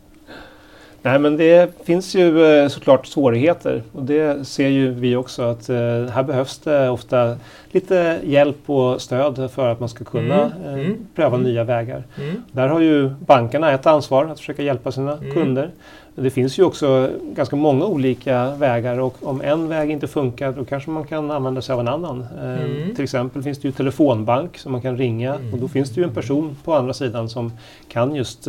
Nej 1.05 1.19
men 1.19 1.37
det 1.37 1.85
finns 1.85 2.15
ju 2.15 2.45
eh, 2.45 2.67
såklart 2.67 3.05
svårigheter 3.07 3.83
och 3.91 4.03
det 4.03 4.47
ser 4.47 4.67
ju 4.67 4.91
vi 4.91 5.15
också 5.15 5.43
att 5.43 5.69
eh, 5.69 5.75
här 6.13 6.23
behövs 6.23 6.59
det 6.59 6.89
ofta 6.89 7.37
lite 7.71 8.19
hjälp 8.23 8.69
och 8.69 9.01
stöd 9.01 9.51
för 9.51 9.67
att 9.67 9.79
man 9.79 9.89
ska 9.89 10.03
kunna 10.03 10.35
mm. 10.35 10.65
Eh, 10.65 10.73
mm. 10.73 10.97
pröva 11.15 11.35
mm. 11.35 11.47
nya 11.47 11.63
vägar. 11.63 12.03
Mm. 12.17 12.43
Där 12.51 12.67
har 12.67 12.79
ju 12.79 13.09
bankerna 13.09 13.71
ett 13.71 13.85
ansvar 13.85 14.25
att 14.25 14.39
försöka 14.39 14.63
hjälpa 14.63 14.91
sina 14.91 15.13
mm. 15.17 15.33
kunder. 15.33 15.71
Det 16.15 16.29
finns 16.29 16.59
ju 16.59 16.63
också 16.63 17.09
ganska 17.23 17.55
många 17.55 17.85
olika 17.85 18.55
vägar 18.55 18.99
och 18.99 19.17
om 19.21 19.41
en 19.41 19.67
väg 19.67 19.91
inte 19.91 20.07
funkar 20.07 20.51
då 20.51 20.65
kanske 20.65 20.89
man 20.89 21.03
kan 21.03 21.31
använda 21.31 21.61
sig 21.61 21.73
av 21.73 21.79
en 21.79 21.87
annan. 21.87 22.25
Mm. 22.41 22.95
till 22.95 23.03
exempel 23.03 23.43
finns 23.43 23.59
det 23.59 23.67
ju 23.67 23.71
telefonbank 23.71 24.57
som 24.57 24.71
man 24.71 24.81
kan 24.81 24.97
ringa 24.97 25.35
och 25.53 25.59
då 25.59 25.67
finns 25.67 25.89
det 25.89 26.01
ju 26.01 26.07
en 26.07 26.13
person 26.13 26.57
på 26.63 26.73
andra 26.73 26.93
sidan 26.93 27.29
som 27.29 27.51
kan 27.87 28.15
just 28.15 28.47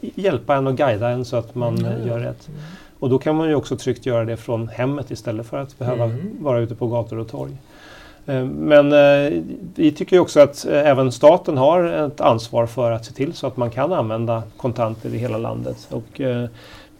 hjälpa 0.00 0.56
en 0.56 0.66
och 0.66 0.76
guida 0.76 1.08
en 1.08 1.24
så 1.24 1.36
att 1.36 1.54
man 1.54 1.78
mm. 1.78 2.08
gör 2.08 2.18
rätt. 2.18 2.48
Mm. 2.48 2.60
Och 2.98 3.10
då 3.10 3.18
kan 3.18 3.36
man 3.36 3.48
ju 3.48 3.54
också 3.54 3.76
tryggt 3.76 4.06
göra 4.06 4.24
det 4.24 4.36
från 4.36 4.68
hemmet 4.68 5.10
istället 5.10 5.46
för 5.46 5.56
att 5.56 5.78
behöva 5.78 6.04
mm. 6.04 6.36
vara 6.40 6.60
ute 6.60 6.74
på 6.74 6.86
gator 6.86 7.18
och 7.18 7.28
torg. 7.28 7.52
Eh, 8.26 8.44
men 8.44 8.92
eh, 8.92 9.42
vi 9.74 9.92
tycker 9.92 10.18
också 10.18 10.40
att 10.40 10.66
eh, 10.66 10.86
även 10.86 11.12
staten 11.12 11.56
har 11.56 11.84
ett 11.84 12.20
ansvar 12.20 12.66
för 12.66 12.92
att 12.92 13.04
se 13.04 13.12
till 13.12 13.32
så 13.32 13.46
att 13.46 13.56
man 13.56 13.70
kan 13.70 13.92
använda 13.92 14.42
kontanter 14.56 15.14
i 15.14 15.18
hela 15.18 15.38
landet. 15.38 15.88
Och 15.90 16.20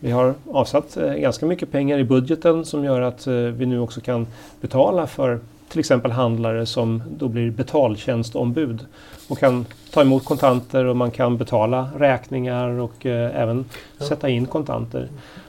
vi 0.01 0.11
har 0.11 0.35
avsatt 0.51 0.95
ganska 1.17 1.47
mycket 1.47 1.73
pengar 1.73 1.99
i 1.99 2.05
budgeten 2.05 2.65
som 2.65 2.85
gör 2.85 3.01
att 3.01 3.27
vi 3.27 3.67
nu 3.67 3.81
också 3.81 4.01
kan 4.01 4.27
betala 4.61 5.07
för 5.07 5.41
till 5.69 5.81
exempel 5.81 6.11
handlare 6.11 6.67
som 6.67 7.03
då 7.19 7.29
blir 7.29 7.51
betaltjänstombud 7.51 8.87
och 9.29 9.39
kan 9.39 9.67
ta 9.93 10.01
emot 10.03 10.25
kontanter 10.25 10.85
och 10.85 10.97
man 10.97 11.11
kan 11.11 11.37
betala 11.37 11.89
räkningar 11.99 12.69
och 12.69 13.07
eh, 13.07 13.43
även 13.43 13.65
ja. 13.99 14.05
sätta 14.05 14.29
in 14.29 14.47
kontanter. 14.47 15.09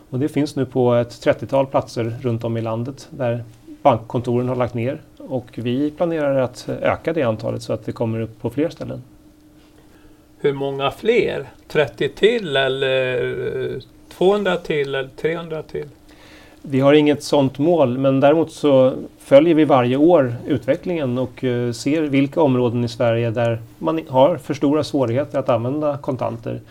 Och 0.10 0.20
det 0.20 0.30
finns 0.30 0.56
nu 0.56 0.66
på 0.66 0.94
ett 0.94 1.10
30-tal 1.10 1.66
platser 1.66 2.16
runt 2.22 2.44
om 2.44 2.58
i 2.58 2.62
landet 2.62 3.08
där 3.10 3.44
bankkontoren 3.82 4.48
har 4.48 4.56
lagt 4.56 4.74
ner 4.74 5.02
och 5.18 5.46
vi 5.56 5.92
planerar 5.92 6.40
att 6.40 6.70
öka 6.70 7.14
det 7.14 7.24
antalet 7.24 7.62
så 7.62 7.74
att 7.74 7.86
det 7.86 7.92
kommer 7.92 8.20
upp 8.20 8.42
på 8.42 8.50
fler 8.50 8.70
ställen. 8.70 9.04
Hur 10.38 10.54
många 10.54 10.92
fler? 10.92 11.50
30 11.68 12.10
till 12.10 12.58
eller 12.58 13.82
200 14.20 14.58
till 14.58 14.96
eller 14.96 15.10
300 15.22 15.64
till? 15.64 15.86
Vi 16.62 16.80
har 16.80 16.94
inget 16.94 17.24
sådant 17.24 17.60
mål 17.60 17.98
men 17.98 18.20
däremot 18.20 18.52
så 18.52 18.94
följer 19.20 19.56
vi 19.56 19.66
varje 19.66 19.98
år 19.98 20.36
utvecklingen 20.48 21.18
och 21.18 21.44
uh, 21.44 21.72
ser 21.72 22.02
vilka 22.02 22.42
områden 22.42 22.84
i 22.84 22.90
Sverige 22.90 23.30
där 23.30 23.62
man 23.78 24.02
har 24.08 24.38
för 24.38 24.54
stora 24.54 24.84
svårigheter 24.84 25.40
att 25.40 25.50
använda 25.50 25.98
kontanter. 25.98 26.52
Mm. 26.52 26.64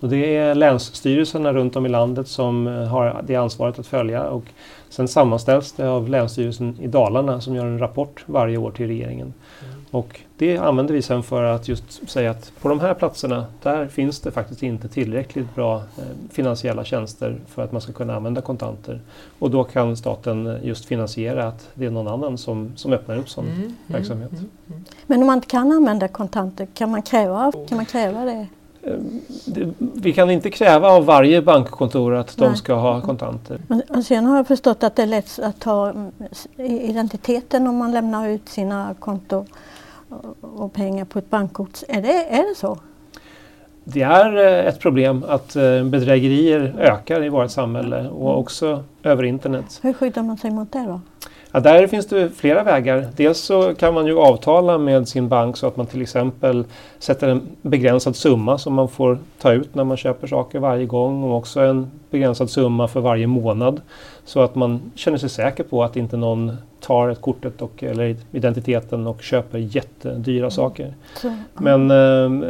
Och 0.00 0.08
det 0.08 0.36
är 0.36 0.54
länsstyrelserna 0.54 1.52
runt 1.52 1.76
om 1.76 1.86
i 1.86 1.88
landet 1.88 2.28
som 2.28 2.66
uh, 2.66 2.86
har 2.86 3.22
det 3.26 3.36
ansvaret 3.36 3.78
att 3.78 3.86
följa 3.86 4.24
och 4.24 4.44
sen 4.88 5.08
sammanställs 5.08 5.72
det 5.72 5.88
av 5.88 6.08
Länsstyrelsen 6.08 6.78
i 6.80 6.86
Dalarna 6.86 7.40
som 7.40 7.54
gör 7.54 7.66
en 7.66 7.78
rapport 7.78 8.24
varje 8.26 8.56
år 8.56 8.70
till 8.70 8.86
regeringen. 8.86 9.34
Och 9.90 10.20
det 10.36 10.58
använder 10.58 10.94
vi 10.94 11.02
sen 11.02 11.22
för 11.22 11.42
att 11.42 11.68
just 11.68 12.10
säga 12.10 12.30
att 12.30 12.52
på 12.60 12.68
de 12.68 12.80
här 12.80 12.94
platserna, 12.94 13.46
där 13.62 13.86
finns 13.86 14.20
det 14.20 14.30
faktiskt 14.30 14.62
inte 14.62 14.88
tillräckligt 14.88 15.54
bra 15.54 15.76
eh, 15.76 16.04
finansiella 16.30 16.84
tjänster 16.84 17.40
för 17.46 17.62
att 17.62 17.72
man 17.72 17.80
ska 17.80 17.92
kunna 17.92 18.16
använda 18.16 18.40
kontanter. 18.40 19.00
Och 19.38 19.50
då 19.50 19.64
kan 19.64 19.96
staten 19.96 20.46
eh, 20.46 20.66
just 20.66 20.84
finansiera 20.84 21.48
att 21.48 21.68
det 21.74 21.86
är 21.86 21.90
någon 21.90 22.08
annan 22.08 22.38
som, 22.38 22.72
som 22.76 22.92
öppnar 22.92 23.16
upp 23.16 23.28
sån 23.28 23.44
mm, 23.44 23.58
mm 23.58 23.74
verksamhet. 23.86 24.32
Mm, 24.32 24.50
mm, 24.68 24.84
Men 25.06 25.20
om 25.20 25.26
man 25.26 25.36
inte 25.36 25.48
kan 25.48 25.72
använda 25.72 26.08
kontanter, 26.08 26.68
kan 26.74 26.90
man 26.90 27.02
kräva, 27.02 27.52
kan 27.68 27.76
man 27.76 27.86
kräva 27.86 28.24
det? 28.24 28.46
Eh, 28.82 29.68
vi 29.78 30.12
kan 30.12 30.30
inte 30.30 30.50
kräva 30.50 30.88
av 30.88 31.04
varje 31.04 31.42
bankkontor 31.42 32.14
att 32.14 32.38
Nej. 32.38 32.48
de 32.48 32.56
ska 32.56 32.74
ha 32.74 33.00
kontanter. 33.00 33.60
Men 33.88 34.04
sen 34.04 34.26
har 34.26 34.36
jag 34.36 34.46
förstått 34.46 34.82
att 34.82 34.96
det 34.96 35.02
är 35.02 35.06
lätt 35.06 35.38
att 35.38 35.60
ta 35.60 35.90
mm, 35.90 36.12
identiteten 36.56 37.66
om 37.66 37.76
man 37.76 37.92
lämnar 37.92 38.28
ut 38.28 38.48
sina 38.48 38.94
konton 38.98 39.46
och 40.40 40.72
pengar 40.72 41.04
på 41.04 41.18
ett 41.18 41.30
bankkort. 41.30 41.78
Är 41.88 42.02
det, 42.02 42.24
är 42.24 42.48
det 42.48 42.54
så? 42.56 42.78
Det 43.84 44.02
är 44.02 44.36
eh, 44.36 44.66
ett 44.66 44.80
problem 44.80 45.24
att 45.28 45.56
eh, 45.56 45.84
bedrägerier 45.84 46.74
ökar 46.78 47.24
i 47.24 47.28
vårt 47.28 47.50
samhälle 47.50 48.08
och 48.08 48.38
också 48.38 48.84
över 49.02 49.22
internet. 49.22 49.80
Hur 49.82 49.92
skyddar 49.92 50.22
man 50.22 50.36
sig 50.36 50.50
mot 50.50 50.72
det 50.72 50.84
då? 50.86 51.00
Ja, 51.52 51.60
där 51.60 51.86
finns 51.86 52.06
det 52.06 52.30
flera 52.30 52.62
vägar. 52.62 53.08
Dels 53.16 53.40
så 53.40 53.74
kan 53.74 53.94
man 53.94 54.06
ju 54.06 54.18
avtala 54.18 54.78
med 54.78 55.08
sin 55.08 55.28
bank 55.28 55.56
så 55.56 55.66
att 55.66 55.76
man 55.76 55.86
till 55.86 56.02
exempel 56.02 56.64
sätter 56.98 57.28
en 57.28 57.42
begränsad 57.62 58.16
summa 58.16 58.58
som 58.58 58.74
man 58.74 58.88
får 58.88 59.18
ta 59.38 59.52
ut 59.52 59.74
när 59.74 59.84
man 59.84 59.96
köper 59.96 60.26
saker 60.26 60.58
varje 60.58 60.86
gång 60.86 61.22
och 61.24 61.36
också 61.36 61.60
en 61.60 61.90
begränsad 62.10 62.50
summa 62.50 62.88
för 62.88 63.00
varje 63.00 63.26
månad 63.26 63.80
Så 64.24 64.40
att 64.40 64.54
man 64.54 64.80
känner 64.94 65.18
sig 65.18 65.28
säker 65.28 65.64
på 65.64 65.84
att 65.84 65.96
inte 65.96 66.16
någon 66.16 66.56
tar 66.80 67.08
ett 67.08 67.20
kortet 67.20 67.62
och, 67.62 67.82
eller 67.82 68.16
identiteten 68.32 69.06
och 69.06 69.22
köper 69.22 69.58
jättedyra 69.58 70.38
mm. 70.38 70.50
saker. 70.50 70.94
Så, 71.16 71.36
Men 71.54 71.90
eh, 71.90 72.48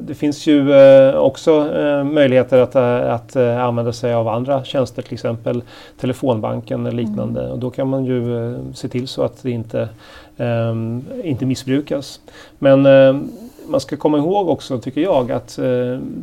det 0.00 0.14
finns 0.14 0.46
ju 0.46 0.72
eh, 0.72 1.14
också 1.14 1.74
eh, 1.74 2.04
möjligheter 2.04 2.60
att, 2.60 2.74
eh, 2.74 3.14
att 3.14 3.36
eh, 3.36 3.64
använda 3.64 3.92
sig 3.92 4.14
av 4.14 4.28
andra 4.28 4.64
tjänster, 4.64 5.02
till 5.02 5.14
exempel 5.14 5.62
telefonbanken 6.00 6.86
eller 6.86 6.96
liknande. 6.96 7.40
Mm. 7.40 7.52
Och 7.52 7.58
då 7.58 7.70
kan 7.70 7.88
man 7.88 8.04
ju 8.04 8.52
eh, 8.52 8.60
se 8.74 8.88
till 8.88 9.08
så 9.08 9.22
att 9.22 9.42
det 9.42 9.50
inte, 9.50 9.88
inte 11.24 11.46
missbrukas. 11.46 12.20
Men 12.58 12.86
man 13.68 13.80
ska 13.80 13.96
komma 13.96 14.18
ihåg 14.18 14.48
också, 14.48 14.78
tycker 14.78 15.00
jag, 15.00 15.32
att 15.32 15.58
eh, 15.58 15.64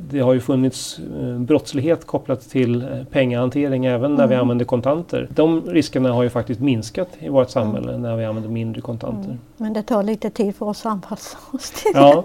det 0.09 0.19
har 0.19 0.33
ju 0.33 0.39
funnits 0.39 0.99
eh, 1.21 1.39
brottslighet 1.39 2.07
kopplat 2.07 2.49
till 2.49 2.81
eh, 2.81 2.87
pengahantering 3.11 3.85
även 3.85 4.05
mm. 4.05 4.17
när 4.17 4.27
vi 4.27 4.33
mm. 4.33 4.41
använder 4.41 4.65
kontanter. 4.65 5.27
De 5.29 5.61
riskerna 5.61 6.11
har 6.11 6.23
ju 6.23 6.29
faktiskt 6.29 6.59
minskat 6.59 7.09
i 7.19 7.29
vårt 7.29 7.49
samhälle 7.49 7.89
mm. 7.89 8.01
när 8.01 8.17
vi 8.17 8.25
använder 8.25 8.49
mindre 8.49 8.81
kontanter. 8.81 9.29
Mm. 9.29 9.39
Men 9.57 9.73
det 9.73 9.83
tar 9.83 10.03
lite 10.03 10.29
tid 10.29 10.55
för 10.55 10.65
oss 10.65 10.85
att 10.85 10.91
anpassa 10.91 11.37
oss 11.51 11.71
till 11.71 11.93
det. 11.93 11.99
Ja, 11.99 12.23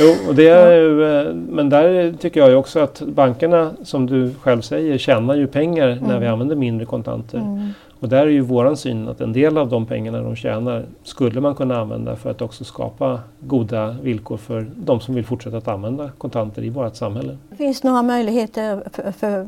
jo, 0.00 0.14
och 0.28 0.34
det 0.34 0.48
är 0.48 0.72
ju, 0.72 1.34
men 1.34 1.68
där 1.68 2.14
tycker 2.20 2.40
jag 2.40 2.50
ju 2.50 2.56
också 2.56 2.80
att 2.80 3.00
bankerna, 3.00 3.70
som 3.82 4.06
du 4.06 4.34
själv 4.40 4.60
säger, 4.60 4.98
tjänar 4.98 5.34
ju 5.34 5.46
pengar 5.46 5.86
när 5.86 6.18
vi 6.18 6.26
mm. 6.26 6.32
använder 6.32 6.56
mindre 6.56 6.86
kontanter. 6.86 7.72
Och 8.00 8.08
där 8.08 8.22
är 8.22 8.30
ju 8.30 8.40
våran 8.40 8.76
syn 8.76 9.08
att 9.08 9.20
en 9.20 9.32
del 9.32 9.58
av 9.58 9.68
de 9.68 9.86
pengarna 9.86 10.20
de 10.20 10.36
tjänar 10.36 10.84
skulle 11.02 11.40
man 11.40 11.54
kunna 11.54 11.80
använda 11.80 12.16
för 12.16 12.30
att 12.30 12.42
också 12.42 12.64
skapa 12.64 13.20
goda 13.40 13.96
villkor 14.02 14.36
för 14.36 14.66
de 14.76 15.00
som 15.00 15.14
vill 15.14 15.24
fortsätta 15.24 15.56
att 15.56 15.68
använda 15.68 16.10
kontanter 16.18 16.64
i 16.64 16.68
vårt 16.68 16.96
samhälle. 16.96 17.36
Finns 17.58 17.80
det 17.80 17.88
några 17.88 18.02
möjligheter 18.02 18.82
för, 18.92 19.12
för 19.12 19.46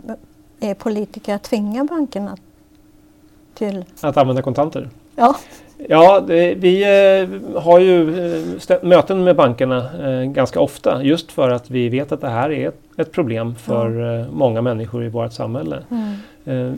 er 0.60 0.74
politiker 0.74 1.34
att 1.34 1.42
tvinga 1.42 1.84
bankerna 1.84 2.36
till... 3.54 3.84
Att 4.00 4.16
använda 4.16 4.42
kontanter? 4.42 4.88
Ja. 5.16 5.36
Ja, 5.88 6.20
det, 6.20 6.54
vi 6.54 6.82
eh, 6.82 7.60
har 7.62 7.78
ju 7.78 8.26
eh, 8.68 8.82
möten 8.82 9.24
med 9.24 9.36
bankerna 9.36 10.08
eh, 10.08 10.30
ganska 10.30 10.60
ofta 10.60 11.02
just 11.02 11.32
för 11.32 11.50
att 11.50 11.70
vi 11.70 11.88
vet 11.88 12.12
att 12.12 12.20
det 12.20 12.28
här 12.28 12.50
är 12.52 12.68
ett, 12.68 12.80
ett 12.98 13.12
problem 13.12 13.54
för 13.54 13.90
ja. 13.90 14.26
många 14.32 14.62
människor 14.62 15.04
i 15.04 15.08
vårt 15.08 15.32
samhälle. 15.32 15.78
Mm. 15.90 16.14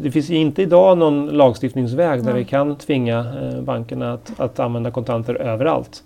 Det 0.03 0.11
finns 0.11 0.31
inte 0.31 0.63
idag 0.63 0.99
någon 0.99 1.27
lagstiftningsväg 1.27 2.25
där 2.25 2.33
vi 2.33 2.45
kan 2.45 2.77
tvinga 2.77 3.27
bankerna 3.61 4.13
att, 4.13 4.41
att 4.41 4.59
använda 4.59 4.91
kontanter 4.91 5.35
överallt. 5.35 6.03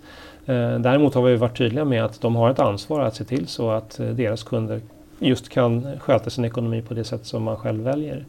Däremot 0.79 1.13
har 1.13 1.21
vi 1.21 1.35
varit 1.35 1.57
tydliga 1.57 1.85
med 1.85 2.05
att 2.05 2.21
de 2.21 2.35
har 2.35 2.49
ett 2.49 2.59
ansvar 2.59 3.01
att 3.01 3.15
se 3.15 3.23
till 3.23 3.47
så 3.47 3.69
att 3.69 3.99
deras 4.11 4.43
kunder 4.43 4.81
just 5.19 5.49
kan 5.49 5.87
sköta 5.99 6.29
sin 6.29 6.45
ekonomi 6.45 6.81
på 6.81 6.93
det 6.93 7.03
sätt 7.03 7.25
som 7.25 7.43
man 7.43 7.57
själv 7.57 7.83
väljer. 7.83 8.25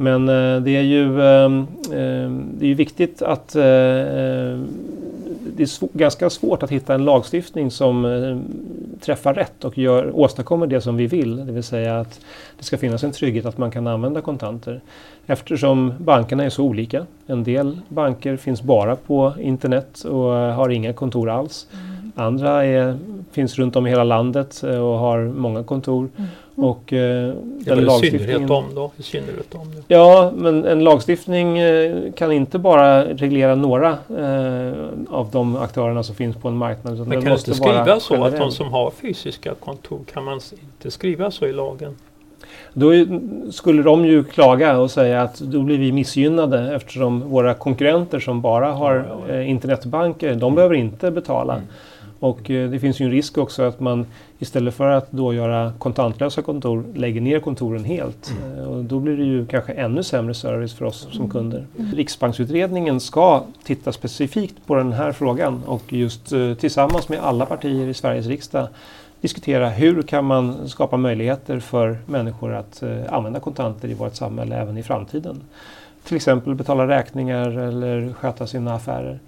Men 0.00 0.28
eh, 0.28 0.62
det 0.62 0.76
är 0.76 0.82
ju 0.82 1.22
ehm, 1.22 1.66
ehm, 1.92 2.48
det 2.58 2.66
är 2.66 2.74
viktigt 2.74 3.22
att 3.22 3.56
eh, 3.56 3.64
eh, 3.64 4.58
det 5.56 5.62
är 5.62 5.98
ganska 5.98 6.30
svårt 6.30 6.62
att 6.62 6.70
hitta 6.70 6.94
en 6.94 7.04
lagstiftning 7.04 7.70
som 7.70 8.42
träffar 9.00 9.34
rätt 9.34 9.64
och 9.64 9.78
gör, 9.78 10.16
åstadkommer 10.16 10.66
det 10.66 10.80
som 10.80 10.96
vi 10.96 11.06
vill. 11.06 11.46
Det 11.46 11.52
vill 11.52 11.62
säga 11.62 12.00
att 12.00 12.20
det 12.58 12.64
ska 12.64 12.78
finnas 12.78 13.04
en 13.04 13.12
trygghet 13.12 13.46
att 13.46 13.58
man 13.58 13.70
kan 13.70 13.86
använda 13.86 14.20
kontanter. 14.20 14.80
Eftersom 15.26 15.94
bankerna 15.98 16.44
är 16.44 16.50
så 16.50 16.64
olika. 16.64 17.06
En 17.26 17.44
del 17.44 17.80
banker 17.88 18.36
finns 18.36 18.62
bara 18.62 18.96
på 18.96 19.32
internet 19.40 20.04
och 20.04 20.32
har 20.32 20.68
inga 20.68 20.92
kontor 20.92 21.30
alls. 21.30 21.66
Mm. 21.72 22.12
Andra 22.14 22.64
är, 22.64 22.98
finns 23.32 23.58
runt 23.58 23.76
om 23.76 23.86
i 23.86 23.90
hela 23.90 24.04
landet 24.04 24.62
och 24.62 24.98
har 24.98 25.24
många 25.24 25.64
kontor. 25.64 26.08
Mm. 26.60 26.70
Och, 26.70 26.92
eh, 26.92 27.34
den 27.58 27.88
I 27.88 28.10
synnerhet 28.10 28.50
om 28.50 28.64
då? 28.74 28.90
I 28.96 29.02
synnerhet 29.02 29.54
om 29.54 29.70
det. 29.70 29.94
Ja, 29.94 30.32
men 30.36 30.64
en 30.64 30.84
lagstiftning 30.84 31.58
eh, 31.58 32.12
kan 32.12 32.32
inte 32.32 32.58
bara 32.58 33.04
reglera 33.04 33.54
några 33.54 33.88
eh, 33.90 34.74
av 35.08 35.28
de 35.32 35.56
aktörerna 35.56 36.02
som 36.02 36.14
finns 36.14 36.36
på 36.36 36.48
en 36.48 36.56
marknad. 36.56 36.98
Men 36.98 37.10
kan 37.10 37.24
det 37.24 37.32
inte 37.32 37.54
skriva 37.54 38.00
så 38.00 38.14
generell. 38.14 38.34
att 38.34 38.40
de 38.40 38.52
som 38.52 38.72
har 38.72 38.90
fysiska 38.90 39.54
kontor, 39.54 40.00
kan 40.12 40.24
man 40.24 40.40
inte 40.74 40.90
skriva 40.90 41.30
så 41.30 41.46
i 41.46 41.52
lagen? 41.52 41.96
Då 42.72 42.92
skulle 43.50 43.82
de 43.82 44.06
ju 44.06 44.24
klaga 44.24 44.78
och 44.78 44.90
säga 44.90 45.22
att 45.22 45.38
då 45.38 45.62
blir 45.62 45.78
vi 45.78 45.92
missgynnade 45.92 46.74
eftersom 46.74 47.20
våra 47.20 47.54
konkurrenter 47.54 48.20
som 48.20 48.40
bara 48.40 48.72
har 48.72 48.94
ja, 48.94 49.02
ja, 49.08 49.20
ja. 49.28 49.34
Eh, 49.34 49.50
internetbanker, 49.50 50.34
de 50.34 50.54
behöver 50.54 50.74
inte 50.74 51.10
betala. 51.10 51.52
Mm. 51.52 51.66
Och 52.20 52.50
eh, 52.50 52.70
det 52.70 52.78
finns 52.78 53.00
ju 53.00 53.04
en 53.04 53.10
risk 53.10 53.38
också 53.38 53.62
att 53.62 53.80
man 53.80 54.06
istället 54.38 54.74
för 54.74 54.90
att 54.90 55.12
då 55.12 55.34
göra 55.34 55.72
kontantlösa 55.78 56.42
kontor 56.42 56.84
lägger 56.94 57.20
ner 57.20 57.40
kontoren 57.40 57.84
helt. 57.84 58.32
Mm. 58.42 58.58
Eh, 58.58 58.64
och 58.64 58.84
då 58.84 59.00
blir 59.00 59.16
det 59.16 59.24
ju 59.24 59.46
kanske 59.46 59.72
ännu 59.72 60.02
sämre 60.02 60.34
service 60.34 60.74
för 60.74 60.84
oss 60.84 61.08
som 61.10 61.20
mm. 61.20 61.30
kunder. 61.30 61.66
Mm. 61.78 61.92
Riksbanksutredningen 61.92 63.00
ska 63.00 63.42
titta 63.64 63.92
specifikt 63.92 64.66
på 64.66 64.74
den 64.74 64.92
här 64.92 65.12
frågan 65.12 65.62
och 65.66 65.92
just 65.92 66.32
eh, 66.32 66.54
tillsammans 66.54 67.08
med 67.08 67.18
alla 67.18 67.46
partier 67.46 67.88
i 67.88 67.94
Sveriges 67.94 68.26
riksdag 68.26 68.68
diskutera 69.20 69.68
hur 69.68 70.02
kan 70.02 70.24
man 70.24 70.68
skapa 70.68 70.96
möjligheter 70.96 71.60
för 71.60 71.98
människor 72.06 72.54
att 72.54 72.82
använda 73.08 73.40
kontanter 73.40 73.88
i 73.88 73.94
vårt 73.94 74.14
samhälle 74.14 74.56
även 74.56 74.78
i 74.78 74.82
framtiden. 74.82 75.40
Till 76.04 76.16
exempel 76.16 76.54
betala 76.54 76.88
räkningar 76.88 77.58
eller 77.58 78.12
sköta 78.12 78.46
sina 78.46 78.74
affärer. 78.74 79.18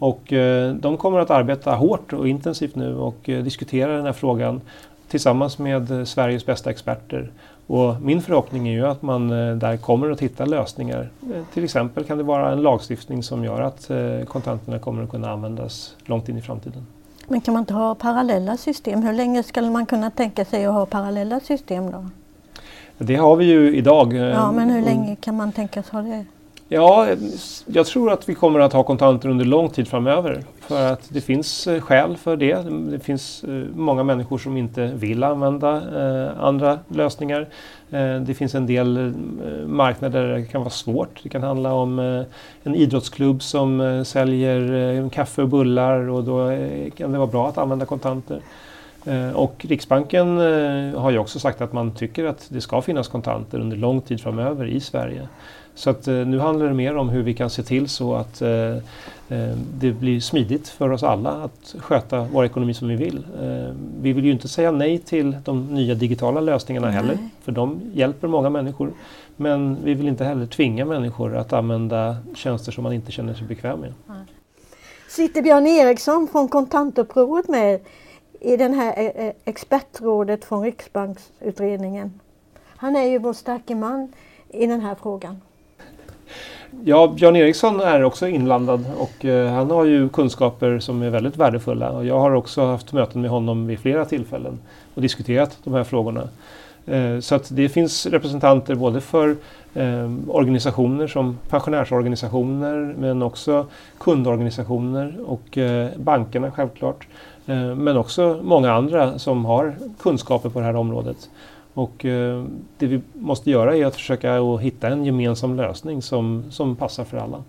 Och 0.00 0.32
eh, 0.32 0.74
de 0.74 0.96
kommer 0.96 1.18
att 1.18 1.30
arbeta 1.30 1.74
hårt 1.74 2.12
och 2.12 2.28
intensivt 2.28 2.76
nu 2.76 2.96
och 2.96 3.28
eh, 3.28 3.44
diskutera 3.44 3.96
den 3.96 4.06
här 4.06 4.12
frågan 4.12 4.60
tillsammans 5.08 5.58
med 5.58 5.90
eh, 5.90 6.04
Sveriges 6.04 6.46
bästa 6.46 6.70
experter. 6.70 7.30
Och 7.66 8.02
min 8.02 8.22
förhoppning 8.22 8.68
är 8.68 8.72
ju 8.72 8.86
att 8.86 9.02
man 9.02 9.28
där 9.58 9.76
kommer 9.76 10.10
att 10.10 10.20
hitta 10.20 10.44
lösningar. 10.44 11.08
Till 11.54 11.64
exempel 11.64 12.04
kan 12.04 12.18
det 12.18 12.24
vara 12.24 12.52
en 12.52 12.62
lagstiftning 12.62 13.22
som 13.22 13.44
gör 13.44 13.60
att 13.60 13.90
kontanterna 14.28 14.78
kommer 14.78 15.02
att 15.02 15.10
kunna 15.10 15.30
användas 15.30 15.96
långt 16.04 16.28
in 16.28 16.38
i 16.38 16.42
framtiden. 16.42 16.86
Men 17.28 17.40
kan 17.40 17.54
man 17.54 17.62
inte 17.62 17.74
ha 17.74 17.94
parallella 17.94 18.56
system? 18.56 19.02
Hur 19.02 19.12
länge 19.12 19.42
skulle 19.42 19.70
man 19.70 19.86
kunna 19.86 20.10
tänka 20.10 20.44
sig 20.44 20.64
att 20.64 20.74
ha 20.74 20.86
parallella 20.86 21.40
system 21.40 21.90
då? 21.90 22.06
Det 22.98 23.16
har 23.16 23.36
vi 23.36 23.44
ju 23.44 23.76
idag. 23.76 24.12
Ja, 24.12 24.52
men 24.52 24.70
hur 24.70 24.82
länge 24.82 25.16
kan 25.16 25.36
man 25.36 25.52
tänka 25.52 25.82
sig 25.82 25.92
ha 25.92 26.02
det? 26.02 26.24
Ja, 26.72 27.08
jag 27.66 27.86
tror 27.86 28.12
att 28.12 28.28
vi 28.28 28.34
kommer 28.34 28.60
att 28.60 28.72
ha 28.72 28.82
kontanter 28.82 29.28
under 29.28 29.44
lång 29.44 29.70
tid 29.70 29.88
framöver. 29.88 30.42
För 30.60 30.92
att 30.92 31.08
det 31.08 31.20
finns 31.20 31.66
eh, 31.66 31.80
skäl 31.80 32.16
för 32.16 32.36
det. 32.36 32.54
Det 32.90 32.98
finns 32.98 33.44
eh, 33.44 33.50
många 33.74 34.02
människor 34.02 34.38
som 34.38 34.56
inte 34.56 34.86
vill 34.86 35.24
använda 35.24 35.76
eh, 35.76 36.44
andra 36.44 36.78
lösningar. 36.88 37.48
Det 38.26 38.34
finns 38.34 38.54
en 38.54 38.66
del 38.66 39.14
marknader 39.66 40.26
där 40.26 40.38
det 40.38 40.44
kan 40.44 40.60
vara 40.60 40.70
svårt. 40.70 41.20
Det 41.22 41.28
kan 41.28 41.42
handla 41.42 41.72
om 41.72 41.98
en 42.62 42.74
idrottsklubb 42.74 43.42
som 43.42 44.02
säljer 44.06 45.08
kaffe 45.08 45.42
och 45.42 45.48
bullar 45.48 46.08
och 46.08 46.24
då 46.24 46.56
kan 46.96 47.12
det 47.12 47.18
vara 47.18 47.30
bra 47.30 47.48
att 47.48 47.58
använda 47.58 47.86
kontanter. 47.86 48.40
Och 49.34 49.66
Riksbanken 49.68 50.36
har 50.94 51.10
ju 51.10 51.18
också 51.18 51.38
sagt 51.38 51.60
att 51.60 51.72
man 51.72 51.94
tycker 51.94 52.24
att 52.24 52.46
det 52.48 52.60
ska 52.60 52.82
finnas 52.82 53.08
kontanter 53.08 53.60
under 53.60 53.76
lång 53.76 54.00
tid 54.00 54.20
framöver 54.20 54.66
i 54.66 54.80
Sverige. 54.80 55.28
Så 55.80 55.90
att, 55.90 56.08
eh, 56.08 56.14
nu 56.14 56.38
handlar 56.38 56.66
det 56.66 56.74
mer 56.74 56.96
om 56.96 57.08
hur 57.08 57.22
vi 57.22 57.34
kan 57.34 57.50
se 57.50 57.62
till 57.62 57.88
så 57.88 58.14
att 58.14 58.42
eh, 58.42 58.50
eh, 59.28 59.56
det 59.78 59.92
blir 59.92 60.20
smidigt 60.20 60.68
för 60.68 60.90
oss 60.90 61.02
alla 61.02 61.30
att 61.30 61.74
sköta 61.78 62.20
vår 62.32 62.44
ekonomi 62.44 62.74
som 62.74 62.88
vi 62.88 62.96
vill. 62.96 63.26
Vi 64.00 64.12
vill 64.12 64.24
ju 64.24 64.32
inte 64.32 64.48
säga 64.48 64.70
nej 64.70 64.98
till 64.98 65.36
de 65.44 65.74
nya 65.74 65.94
digitala 65.94 66.40
lösningarna 66.40 66.86
nej. 66.86 66.96
heller, 66.96 67.18
för 67.42 67.52
de 67.52 67.80
hjälper 67.94 68.28
många 68.28 68.50
människor. 68.50 68.92
Men 69.36 69.76
vi 69.84 69.94
vill 69.94 70.08
inte 70.08 70.24
heller 70.24 70.46
tvinga 70.46 70.84
människor 70.84 71.36
att 71.36 71.52
använda 71.52 72.16
tjänster 72.34 72.72
som 72.72 72.84
man 72.84 72.92
inte 72.92 73.12
känner 73.12 73.34
sig 73.34 73.46
bekväm 73.46 73.80
med. 73.80 73.92
Sitter 75.08 75.42
Björn 75.42 75.66
Eriksson 75.66 76.28
från 76.32 76.48
Kontantupproret 76.48 77.48
med 77.48 77.80
i 78.40 78.56
den 78.56 78.74
här 78.74 79.32
expertrådet 79.44 80.44
från 80.44 80.62
Riksbanksutredningen? 80.62 82.20
Han 82.66 82.96
är 82.96 83.04
ju 83.04 83.18
vår 83.18 83.32
starke 83.32 83.74
man 83.74 84.12
i 84.48 84.66
den 84.66 84.80
här 84.80 84.94
frågan. 85.02 85.40
Ja, 86.84 87.06
Björn 87.16 87.36
Eriksson 87.36 87.80
är 87.80 88.04
också 88.04 88.28
inblandad 88.28 88.84
och 88.98 89.24
eh, 89.24 89.52
han 89.52 89.70
har 89.70 89.84
ju 89.84 90.08
kunskaper 90.08 90.78
som 90.78 91.02
är 91.02 91.10
väldigt 91.10 91.36
värdefulla. 91.36 91.90
Och 91.90 92.04
jag 92.04 92.20
har 92.20 92.30
också 92.30 92.64
haft 92.64 92.92
möten 92.92 93.20
med 93.20 93.30
honom 93.30 93.66
vid 93.66 93.78
flera 93.78 94.04
tillfällen 94.04 94.58
och 94.94 95.02
diskuterat 95.02 95.58
de 95.64 95.74
här 95.74 95.84
frågorna. 95.84 96.28
Eh, 96.86 97.20
så 97.20 97.34
att 97.34 97.48
det 97.50 97.68
finns 97.68 98.06
representanter 98.06 98.74
både 98.74 99.00
för 99.00 99.36
eh, 99.74 100.10
organisationer 100.28 101.06
som 101.06 101.38
pensionärsorganisationer 101.48 102.94
men 102.98 103.22
också 103.22 103.66
kundorganisationer 103.98 105.14
och 105.26 105.58
eh, 105.58 105.88
bankerna 105.96 106.50
självklart. 106.50 107.06
Eh, 107.46 107.74
men 107.74 107.96
också 107.96 108.40
många 108.42 108.72
andra 108.72 109.18
som 109.18 109.44
har 109.44 109.74
kunskaper 110.02 110.48
på 110.48 110.58
det 110.58 110.66
här 110.66 110.76
området. 110.76 111.30
Och 111.74 112.04
eh, 112.04 112.44
det 112.78 112.86
vi 112.86 113.00
måste 113.12 113.50
göra 113.50 113.76
är 113.76 113.86
att 113.86 113.94
försöka 113.94 114.38
att 114.38 114.60
hitta 114.60 114.88
en 114.88 115.04
gemensam 115.04 115.56
lösning 115.56 116.02
som, 116.02 116.44
som 116.50 116.76
passar 116.76 117.04
för 117.04 117.16
alla. 117.16 117.44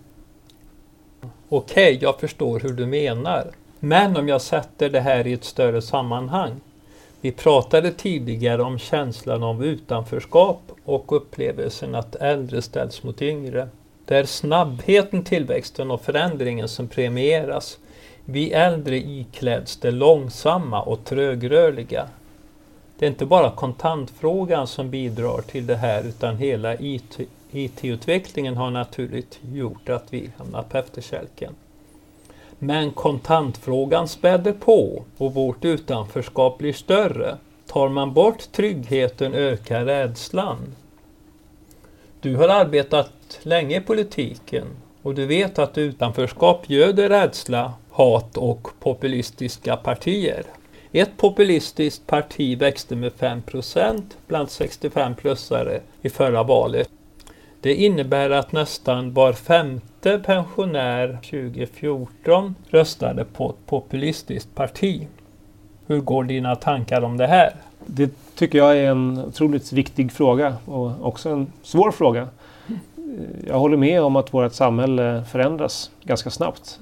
Okej, 1.49 1.97
jag 2.01 2.19
förstår 2.19 2.60
hur 2.60 2.73
du 2.73 2.86
menar. 2.86 3.47
Men 3.79 4.17
om 4.17 4.27
jag 4.27 4.41
sätter 4.41 4.89
det 4.89 4.99
här 4.99 5.27
i 5.27 5.34
ett 5.34 5.43
större 5.43 5.81
sammanhang. 5.81 6.51
Vi 7.21 7.31
pratade 7.31 7.91
tidigare 7.91 8.62
om 8.62 8.79
känslan 8.79 9.43
av 9.43 9.65
utanförskap 9.65 10.62
och 10.86 11.15
upplevelsen 11.15 11.95
att 11.95 12.15
äldre 12.15 12.62
ställs 12.62 13.03
mot 13.03 13.21
yngre. 13.21 13.67
Det 14.05 14.17
är 14.17 14.23
snabbheten, 14.23 15.23
tillväxten 15.23 15.91
och 15.91 16.01
förändringen 16.01 16.67
som 16.67 16.88
premieras. 16.88 17.77
Vi 18.25 18.51
äldre 18.51 18.97
ikläds 18.97 19.77
det 19.77 19.91
långsamma 19.91 20.81
och 20.81 21.05
trögrörliga. 21.05 22.07
Det 23.01 23.05
är 23.05 23.09
inte 23.09 23.25
bara 23.25 23.51
kontantfrågan 23.51 24.67
som 24.67 24.89
bidrar 24.89 25.41
till 25.41 25.67
det 25.67 25.75
här 25.75 26.03
utan 26.03 26.37
hela 26.37 26.75
IT-utvecklingen 27.51 28.57
har 28.57 28.71
naturligt 28.71 29.39
gjort 29.53 29.89
att 29.89 30.13
vi 30.13 30.29
hamnar 30.37 30.63
på 30.63 30.77
efterkälken. 30.77 31.55
Men 32.59 32.91
kontantfrågan 32.91 34.07
späder 34.07 34.53
på 34.53 35.03
och 35.17 35.33
vårt 35.33 35.65
utanförskap 35.65 36.57
blir 36.57 36.73
större. 36.73 37.37
Tar 37.67 37.89
man 37.89 38.13
bort 38.13 38.51
tryggheten 38.51 39.33
ökar 39.33 39.85
rädslan. 39.85 40.75
Du 42.19 42.35
har 42.35 42.47
arbetat 42.47 43.39
länge 43.41 43.77
i 43.77 43.81
politiken 43.81 44.67
och 45.01 45.15
du 45.15 45.25
vet 45.25 45.59
att 45.59 45.77
utanförskap 45.77 46.69
göder 46.69 47.09
rädsla, 47.09 47.73
hat 47.89 48.37
och 48.37 48.67
populistiska 48.79 49.77
partier. 49.77 50.43
Ett 50.93 51.17
populistiskt 51.17 52.08
parti 52.08 52.58
växte 52.58 52.95
med 52.95 53.12
5% 53.12 54.01
bland 54.27 54.47
65-plussare 54.47 55.80
i 56.01 56.10
förra 56.10 56.43
valet. 56.43 56.89
Det 57.62 57.75
innebär 57.75 58.30
att 58.30 58.51
nästan 58.51 59.13
var 59.13 59.34
femte 59.34 60.19
pensionär 60.25 61.19
2014 61.30 62.56
röstade 62.69 63.25
på 63.25 63.49
ett 63.49 63.65
populistiskt 63.65 64.56
parti. 64.56 65.08
Hur 65.88 65.99
går 65.99 66.23
dina 66.23 66.56
tankar 66.56 67.01
om 67.01 67.17
det 67.17 67.27
här? 67.27 67.56
Det 67.86 68.12
tycker 68.36 68.58
jag 68.58 68.77
är 68.77 68.91
en 68.91 69.19
otroligt 69.19 69.73
viktig 69.73 70.12
fråga 70.12 70.56
och 70.65 71.06
också 71.06 71.30
en 71.30 71.51
svår 71.63 71.91
fråga. 71.91 72.27
Jag 73.47 73.60
håller 73.60 73.77
med 73.77 74.01
om 74.01 74.15
att 74.15 74.34
vårt 74.34 74.54
samhälle 74.54 75.23
förändras 75.32 75.91
ganska 76.04 76.30
snabbt. 76.30 76.80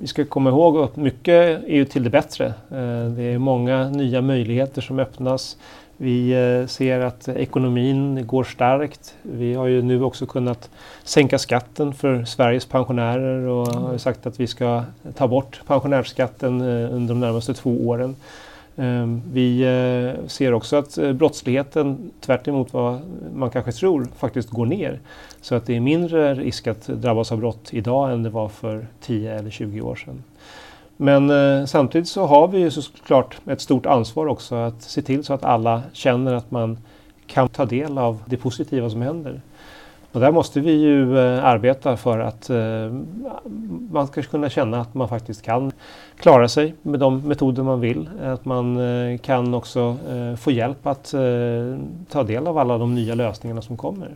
Vi 0.00 0.06
ska 0.06 0.24
komma 0.24 0.50
ihåg 0.50 0.76
att 0.76 0.96
mycket 0.96 1.64
är 1.64 1.74
ju 1.74 1.84
till 1.84 2.04
det 2.04 2.10
bättre. 2.10 2.46
Eh, 2.46 3.10
det 3.16 3.22
är 3.22 3.38
många 3.38 3.88
nya 3.88 4.20
möjligheter 4.20 4.82
som 4.82 4.98
öppnas. 4.98 5.56
Vi 5.96 6.30
eh, 6.32 6.66
ser 6.66 7.00
att 7.00 7.28
ekonomin 7.28 8.26
går 8.26 8.44
starkt. 8.44 9.14
Vi 9.22 9.54
har 9.54 9.66
ju 9.66 9.82
nu 9.82 10.02
också 10.02 10.26
kunnat 10.26 10.70
sänka 11.04 11.38
skatten 11.38 11.94
för 11.94 12.24
Sveriges 12.24 12.66
pensionärer 12.66 13.46
och 13.46 13.66
har 13.66 13.98
sagt 13.98 14.26
att 14.26 14.40
vi 14.40 14.46
ska 14.46 14.82
ta 15.16 15.28
bort 15.28 15.60
pensionärsskatten 15.66 16.60
eh, 16.60 16.94
under 16.94 17.08
de 17.08 17.20
närmaste 17.20 17.54
två 17.54 17.88
åren. 17.88 18.16
Ehm, 18.78 19.22
vi 19.32 19.60
eh, 19.62 20.26
ser 20.26 20.54
också 20.54 20.76
att 20.76 20.98
eh, 20.98 21.12
brottsligheten, 21.12 22.10
tvärt 22.20 22.48
vad 22.72 23.00
man 23.34 23.50
kanske 23.50 23.72
tror, 23.72 24.06
faktiskt 24.16 24.50
går 24.50 24.66
ner. 24.66 25.00
Så 25.40 25.54
att 25.54 25.66
det 25.66 25.76
är 25.76 25.80
mindre 25.80 26.34
risk 26.34 26.66
att 26.66 26.86
drabbas 26.86 27.32
av 27.32 27.38
brott 27.38 27.68
idag 27.70 28.12
än 28.12 28.22
det 28.22 28.30
var 28.30 28.48
för 28.48 28.86
10 29.00 29.38
eller 29.38 29.50
20 29.50 29.80
år 29.80 29.96
sedan. 29.96 30.22
Men 30.96 31.30
eh, 31.30 31.66
samtidigt 31.66 32.08
så 32.08 32.26
har 32.26 32.48
vi 32.48 32.58
ju 32.58 32.70
såklart 32.70 33.38
ett 33.46 33.60
stort 33.60 33.86
ansvar 33.86 34.26
också 34.26 34.54
att 34.54 34.82
se 34.82 35.02
till 35.02 35.24
så 35.24 35.34
att 35.34 35.44
alla 35.44 35.82
känner 35.92 36.34
att 36.34 36.50
man 36.50 36.78
kan 37.26 37.48
ta 37.48 37.64
del 37.64 37.98
av 37.98 38.22
det 38.26 38.36
positiva 38.36 38.90
som 38.90 39.02
händer. 39.02 39.40
Och 40.12 40.20
där 40.20 40.32
måste 40.32 40.60
vi 40.60 40.72
ju 40.72 41.18
eh, 41.18 41.44
arbeta 41.44 41.96
för 41.96 42.18
att 42.18 42.50
eh, 42.50 42.92
man 43.90 44.06
ska 44.06 44.22
kunna 44.22 44.50
känna 44.50 44.80
att 44.80 44.94
man 44.94 45.08
faktiskt 45.08 45.42
kan 45.42 45.72
klara 46.16 46.48
sig 46.48 46.74
med 46.82 47.00
de 47.00 47.28
metoder 47.28 47.62
man 47.62 47.80
vill. 47.80 48.10
Att 48.22 48.44
man 48.44 48.76
eh, 48.76 49.18
kan 49.18 49.54
också 49.54 49.96
få 50.38 50.50
hjälp 50.50 50.86
att 50.86 51.14
ta 52.10 52.22
del 52.22 52.46
av 52.46 52.58
alla 52.58 52.78
de 52.78 52.94
nya 52.94 53.14
lösningarna 53.14 53.62
som 53.62 53.76
kommer. 53.76 54.08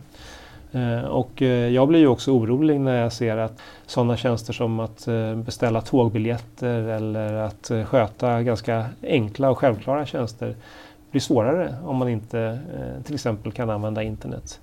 Och 1.09 1.41
jag 1.41 1.87
blir 1.87 1.99
ju 1.99 2.07
också 2.07 2.31
orolig 2.31 2.79
när 2.79 3.01
jag 3.01 3.13
ser 3.13 3.37
att 3.37 3.61
sådana 3.85 4.17
tjänster 4.17 4.53
som 4.53 4.79
att 4.79 5.07
beställa 5.35 5.81
tågbiljetter 5.81 6.79
eller 6.79 7.33
att 7.33 7.71
sköta 7.85 8.41
ganska 8.41 8.85
enkla 9.03 9.49
och 9.49 9.57
självklara 9.57 10.05
tjänster 10.05 10.55
blir 11.11 11.21
svårare 11.21 11.75
om 11.85 11.95
man 11.95 12.09
inte 12.09 12.59
till 13.03 13.15
exempel 13.15 13.51
kan 13.51 13.69
använda 13.69 14.03
internet. 14.03 14.59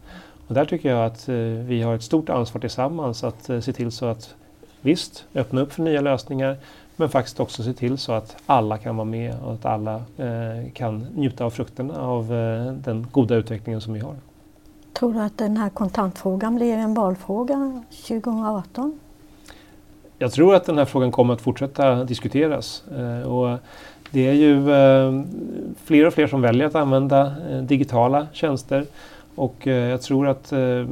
Och 0.50 0.54
där 0.54 0.64
tycker 0.64 0.90
jag 0.90 1.04
att 1.04 1.28
vi 1.66 1.82
har 1.82 1.94
ett 1.94 2.02
stort 2.02 2.28
ansvar 2.28 2.60
tillsammans 2.60 3.24
att 3.24 3.44
se 3.44 3.72
till 3.72 3.92
så 3.92 4.06
att 4.06 4.34
visst, 4.80 5.24
öppna 5.34 5.60
upp 5.60 5.72
för 5.72 5.82
nya 5.82 6.00
lösningar 6.00 6.56
men 6.96 7.08
faktiskt 7.08 7.40
också 7.40 7.62
se 7.62 7.72
till 7.72 7.98
så 7.98 8.12
att 8.12 8.36
alla 8.46 8.78
kan 8.78 8.96
vara 8.96 9.04
med 9.04 9.34
och 9.44 9.52
att 9.52 9.64
alla 9.64 10.02
kan 10.72 11.06
njuta 11.14 11.44
av 11.44 11.50
frukterna 11.50 12.00
av 12.00 12.28
den 12.84 13.06
goda 13.12 13.34
utvecklingen 13.34 13.80
som 13.80 13.92
vi 13.92 14.00
har. 14.00 14.14
Tror 14.92 15.12
du 15.12 15.20
att 15.20 15.38
den 15.38 15.56
här 15.56 15.70
kontantfrågan 15.70 16.56
blir 16.56 16.76
en 16.76 16.94
valfråga 16.94 17.82
2018? 17.90 18.98
Jag 20.18 20.32
tror 20.32 20.54
att 20.54 20.64
den 20.64 20.78
här 20.78 20.84
frågan 20.84 21.12
kommer 21.12 21.34
att 21.34 21.40
fortsätta 21.40 22.04
diskuteras. 22.04 22.84
Eh, 22.96 23.28
och 23.28 23.58
det 24.10 24.28
är 24.28 24.32
ju 24.32 24.72
eh, 24.72 25.22
fler 25.84 26.06
och 26.06 26.14
fler 26.14 26.26
som 26.26 26.40
väljer 26.40 26.66
att 26.66 26.74
använda 26.74 27.34
eh, 27.50 27.62
digitala 27.62 28.26
tjänster. 28.32 28.86
Och 29.34 29.66
eh, 29.66 29.88
jag 29.88 30.02
tror 30.02 30.28
att 30.28 30.52
eh, 30.52 30.84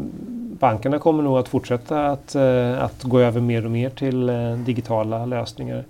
bankerna 0.61 0.98
kommer 0.98 1.22
nog 1.22 1.38
att 1.38 1.48
fortsätta 1.48 2.07
att, 2.07 2.35
eh, 2.35 2.83
att 2.83 3.03
gå 3.03 3.20
över 3.20 3.40
mer 3.40 3.64
och 3.64 3.70
mer 3.70 3.90
till 3.90 4.31
digitala 4.66 5.27
lösningar. 5.27 5.85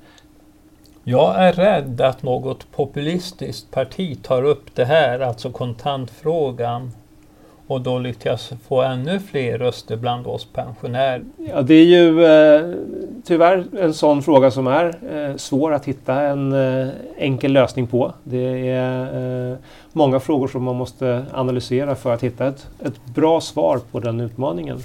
Jag 1.05 1.35
är 1.37 1.53
rädd 1.53 2.01
att 2.01 2.23
något 2.23 2.73
populistiskt 2.73 3.71
parti 3.71 4.23
tar 4.23 4.43
upp 4.43 4.75
det 4.75 4.85
här, 4.85 5.21
alltså 5.21 5.51
kontantfrågan, 5.51 6.91
och 7.69 7.81
då 7.81 7.99
lyckas 7.99 8.53
få 8.69 8.83
ännu 8.83 9.21
fler 9.21 9.59
röster 9.59 9.97
bland 9.97 10.27
oss 10.27 10.45
pensionärer. 10.45 11.23
Ja, 11.49 11.63
det 11.63 11.75
är 11.75 11.85
ju 11.85 12.25
eh, 12.25 12.75
tyvärr 13.25 13.65
en 13.81 13.95
sån 13.95 14.23
fråga 14.23 14.51
som 14.51 14.67
är 14.67 14.87
eh, 15.13 15.37
svår 15.37 15.73
att 15.73 15.85
hitta 15.85 16.21
en 16.21 16.53
eh, 16.53 16.89
enkel 17.17 17.53
lösning 17.53 17.87
på. 17.87 18.13
Det 18.25 18.69
är 18.69 19.51
eh, 19.51 19.57
många 19.93 20.21
frågor 20.21 20.49
som 20.49 20.63
man 20.63 20.77
måste 20.77 21.27
analysera 21.33 21.95
för 21.95 22.15
att 22.15 22.23
hitta 22.23 22.47
ett, 22.47 22.69
ett 22.85 23.07
bra 23.15 23.41
svar 23.41 23.81
på 23.93 24.01
den 24.01 24.21
utmaningen. 24.21 24.79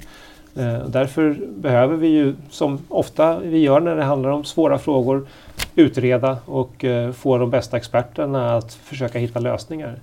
Eh, 0.56 0.86
därför 0.88 1.38
behöver 1.50 1.96
vi 1.96 2.08
ju, 2.08 2.36
som 2.50 2.80
ofta 2.89 3.39
vi 3.39 3.58
gör 3.58 3.80
när 3.80 3.96
det 3.96 4.04
handlar 4.04 4.30
om 4.30 4.43
svåra 4.43 4.78
frågor, 4.78 5.28
utreda 5.76 6.38
och 6.46 6.86
eh, 6.86 7.12
få 7.12 7.38
de 7.38 7.50
bästa 7.50 7.78
experterna 7.78 8.56
att 8.56 8.74
försöka 8.74 9.19
hitta 9.19 9.39
lösningar. 9.39 9.96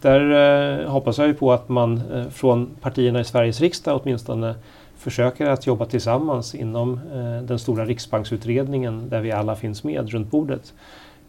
Där 0.00 0.80
eh, 0.80 0.90
hoppas 0.90 1.18
jag 1.18 1.26
ju 1.26 1.34
på 1.34 1.52
att 1.52 1.68
man 1.68 2.02
eh, 2.12 2.28
från 2.28 2.70
partierna 2.80 3.20
i 3.20 3.24
Sveriges 3.24 3.60
riksdag 3.60 4.00
åtminstone 4.02 4.54
försöker 4.96 5.46
att 5.46 5.66
jobba 5.66 5.84
tillsammans 5.84 6.54
inom 6.54 7.00
eh, 7.14 7.42
den 7.42 7.58
stora 7.58 7.84
riksbanksutredningen 7.84 9.08
där 9.08 9.20
vi 9.20 9.32
alla 9.32 9.56
finns 9.56 9.84
med 9.84 10.10
runt 10.10 10.30
bordet. 10.30 10.72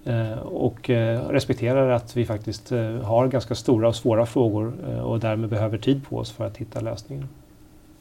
Eh, 0.05 0.39
och 0.39 0.89
eh, 0.89 1.29
respekterar 1.29 1.89
att 1.89 2.17
vi 2.17 2.25
faktiskt 2.25 2.71
eh, 2.71 2.81
har 2.81 3.27
ganska 3.27 3.55
stora 3.55 3.87
och 3.87 3.95
svåra 3.95 4.25
frågor 4.25 4.73
eh, 4.89 4.99
och 4.99 5.19
därmed 5.19 5.49
behöver 5.49 5.77
tid 5.77 6.01
på 6.09 6.17
oss 6.17 6.31
för 6.31 6.45
att 6.45 6.57
hitta 6.57 6.79
lösningen. 6.79 7.29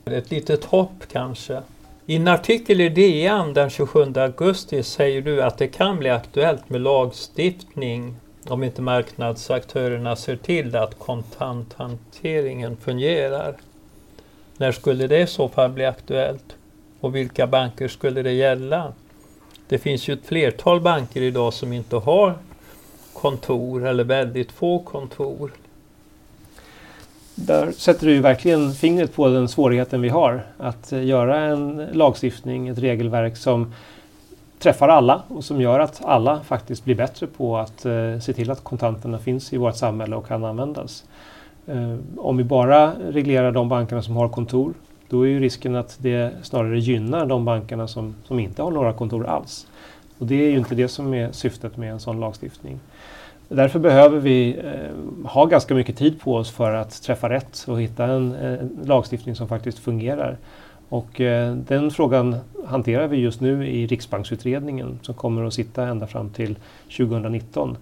Ett 0.05 0.31
litet 0.31 0.65
hopp 0.65 1.03
kanske. 1.13 1.61
I 2.07 2.17
en 2.17 2.29
artikel 2.29 2.81
i 2.81 2.89
DN 2.89 3.55
den 3.55 3.71
27 3.71 4.13
augusti 4.17 4.83
säger 4.83 5.23
du 5.23 5.43
att 5.43 5.59
det 5.59 5.69
kan 5.69 5.99
bli 5.99 6.11
aktuellt 6.11 6.71
med 6.71 6.81
lagstiftning 6.81 8.15
om 8.47 8.65
inte 8.65 8.83
marknadsaktörerna 8.83 10.17
ser 10.17 10.37
till 10.37 10.77
att 10.77 10.99
kontanthanteringen 10.99 12.77
fungerar. 12.77 13.57
När 14.57 14.73
skulle 14.73 15.07
det 15.07 15.21
i 15.21 15.27
så 15.27 15.49
fall 15.49 15.71
bli 15.71 15.85
aktuellt? 15.85 16.57
Och 17.01 17.17
vilka 17.17 17.47
banker 17.47 17.89
skulle 17.89 18.23
det 18.23 18.33
gälla? 18.33 18.93
Det 19.69 19.79
finns 19.79 20.09
ju 20.09 20.15
ett 20.15 20.27
flertal 20.27 20.81
banker 20.81 21.23
idag 21.23 21.55
som 21.55 21.73
inte 21.73 21.97
har 21.97 22.35
kontor 23.13 23.87
eller 23.87 24.05
väldigt 24.05 24.53
få 24.53 24.79
kontor. 24.79 25.51
Där 27.35 27.73
sätter 27.73 28.07
du 28.07 28.13
ju 28.13 28.21
verkligen 28.21 28.73
fingret 28.73 29.15
på 29.15 29.29
den 29.29 29.49
svårigheten 29.49 30.01
vi 30.01 30.09
har. 30.09 30.47
Att 30.59 30.93
göra 30.93 31.41
en 31.41 31.87
lagstiftning, 31.93 32.69
ett 32.69 32.79
regelverk 32.79 33.37
som 33.37 33.75
träffar 34.59 34.89
alla 34.89 35.23
och 35.29 35.45
som 35.45 35.61
gör 35.61 35.81
att 35.81 36.05
alla 36.05 36.41
faktiskt 36.41 36.85
blir 36.85 36.95
bättre 36.95 37.27
på 37.27 37.57
att 37.57 37.87
eh, 37.87 38.19
se 38.21 38.33
till 38.33 38.51
att 38.51 38.65
kontanterna 38.65 39.19
finns 39.19 39.53
i 39.53 39.57
vårt 39.57 39.77
samhälle 39.77 40.17
och 40.17 40.27
kan 40.27 40.45
användas. 40.45 41.05
Eh, 41.67 41.97
om 42.17 42.37
vi 42.37 42.45
bara 42.45 42.93
reglerar 43.11 43.53
de 43.53 43.69
bankerna 43.69 44.03
som 44.03 44.17
har 44.17 44.29
kontor, 44.29 44.75
då 45.09 45.23
är 45.23 45.29
ju 45.29 45.41
risken 45.41 45.77
att 45.77 45.97
det 46.01 46.33
snarare 46.43 46.79
gynnar 46.79 47.27
de 47.27 47.45
bankerna 47.45 47.89
som, 47.89 48.15
som 48.25 48.39
inte 48.39 48.63
har 48.63 48.71
några 48.71 48.93
kontor 48.93 49.27
alls. 49.27 49.67
Och 50.19 50.27
det 50.27 50.35
är 50.35 50.51
ju 50.51 50.59
inte 50.59 50.75
det 50.75 50.89
som 50.89 51.15
är 51.15 51.33
syftet 51.33 51.77
med 51.77 51.93
en 51.93 52.01
sån 52.01 52.21
lagstiftning. 52.21 52.81
Därför 53.49 53.79
behöver 53.79 54.19
vi 54.19 54.59
eh, 54.59 55.31
ha 55.31 55.45
ganska 55.45 55.75
mycket 55.75 55.97
tid 55.97 56.21
på 56.21 56.35
oss 56.35 56.51
för 56.51 56.75
att 56.75 57.03
träffa 57.03 57.29
rätt 57.31 57.65
och 57.69 57.81
hitta 57.81 58.05
en, 58.05 58.35
en 58.35 58.79
lagstiftning 58.85 59.35
som 59.35 59.49
faktiskt 59.49 59.79
fungerar. 59.79 60.37
Och 60.89 61.21
eh, 61.21 61.55
den 61.55 61.91
frågan 61.91 62.37
hanterar 62.67 63.09
vi 63.09 63.17
just 63.17 63.41
nu 63.41 63.67
i 63.69 63.87
Riksbanksutredningen 63.87 64.99
som 65.03 65.15
kommer 65.15 65.45
att 65.45 65.55
sitta 65.55 65.87
ända 65.87 66.07
fram 66.07 66.31
till 66.31 66.59
2019. 66.97 67.77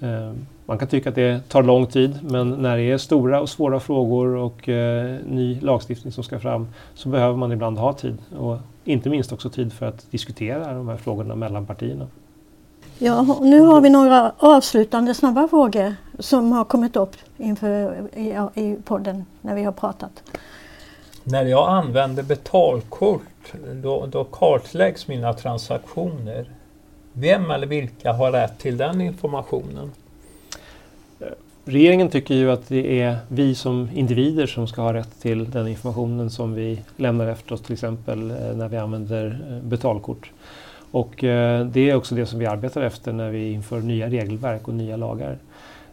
Eh, 0.00 0.32
man 0.66 0.78
kan 0.78 0.88
tycka 0.88 1.08
att 1.08 1.14
det 1.14 1.48
tar 1.48 1.62
lång 1.62 1.86
tid 1.86 2.18
men 2.22 2.50
när 2.50 2.76
det 2.76 2.82
är 2.82 2.98
stora 2.98 3.40
och 3.40 3.48
svåra 3.48 3.80
frågor 3.80 4.34
och 4.36 4.68
eh, 4.68 5.18
ny 5.26 5.60
lagstiftning 5.60 6.12
som 6.12 6.24
ska 6.24 6.38
fram 6.40 6.68
så 6.94 7.08
behöver 7.08 7.36
man 7.36 7.52
ibland 7.52 7.78
ha 7.78 7.92
tid. 7.92 8.18
Och 8.38 8.58
inte 8.84 9.10
minst 9.10 9.32
också 9.32 9.50
tid 9.50 9.72
för 9.72 9.86
att 9.86 10.10
diskutera 10.10 10.74
de 10.74 10.88
här 10.88 10.96
frågorna 10.96 11.34
mellan 11.34 11.66
partierna. 11.66 12.06
Ja, 12.98 13.38
nu 13.40 13.60
har 13.60 13.80
vi 13.80 13.90
några 13.90 14.32
avslutande 14.38 15.14
snabba 15.14 15.48
frågor 15.48 15.94
som 16.18 16.52
har 16.52 16.64
kommit 16.64 16.96
upp 16.96 17.16
inför 17.36 18.08
i, 18.16 18.34
i 18.54 18.76
podden 18.84 19.24
när 19.40 19.54
vi 19.54 19.62
har 19.64 19.72
pratat. 19.72 20.22
När 21.30 21.44
jag 21.44 21.68
använder 21.68 22.22
betalkort 22.22 23.52
då, 23.82 24.06
då 24.06 24.24
kartläggs 24.24 25.08
mina 25.08 25.34
transaktioner. 25.34 26.44
Vem 27.12 27.50
eller 27.50 27.66
vilka 27.66 28.12
har 28.12 28.32
rätt 28.32 28.58
till 28.58 28.76
den 28.76 29.00
informationen? 29.00 29.90
Regeringen 31.64 32.08
tycker 32.08 32.34
ju 32.34 32.50
att 32.50 32.68
det 32.68 33.00
är 33.00 33.16
vi 33.28 33.54
som 33.54 33.88
individer 33.94 34.46
som 34.46 34.66
ska 34.66 34.82
ha 34.82 34.94
rätt 34.94 35.20
till 35.20 35.50
den 35.50 35.68
informationen 35.68 36.30
som 36.30 36.54
vi 36.54 36.82
lämnar 36.96 37.26
efter 37.26 37.52
oss 37.52 37.62
till 37.62 37.72
exempel 37.72 38.30
eh, 38.30 38.36
när 38.36 38.68
vi 38.68 38.76
använder 38.76 39.40
eh, 39.50 39.68
betalkort. 39.68 40.32
Och 40.90 41.24
eh, 41.24 41.66
det 41.66 41.90
är 41.90 41.94
också 41.94 42.14
det 42.14 42.26
som 42.26 42.38
vi 42.38 42.46
arbetar 42.46 42.82
efter 42.82 43.12
när 43.12 43.30
vi 43.30 43.52
inför 43.52 43.80
nya 43.80 44.08
regelverk 44.08 44.68
och 44.68 44.74
nya 44.74 44.96
lagar. 44.96 45.38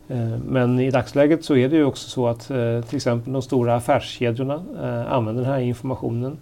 Eh, 0.08 0.38
men 0.46 0.80
i 0.80 0.92
dagsläget 0.92 1.46
så 1.46 1.56
är 1.56 1.70
det 1.70 1.76
ju 1.76 1.86
också 1.86 2.10
så 2.10 2.28
att 2.28 2.50
eh, 2.50 2.82
till 2.82 2.96
exempel 2.96 3.34
de 3.34 3.42
stora 3.42 3.76
affärskedjorna 3.76 4.64
eh, 4.84 5.14
använder 5.14 5.44
den 5.44 5.52
här 5.52 5.60
informationen. 5.60 6.38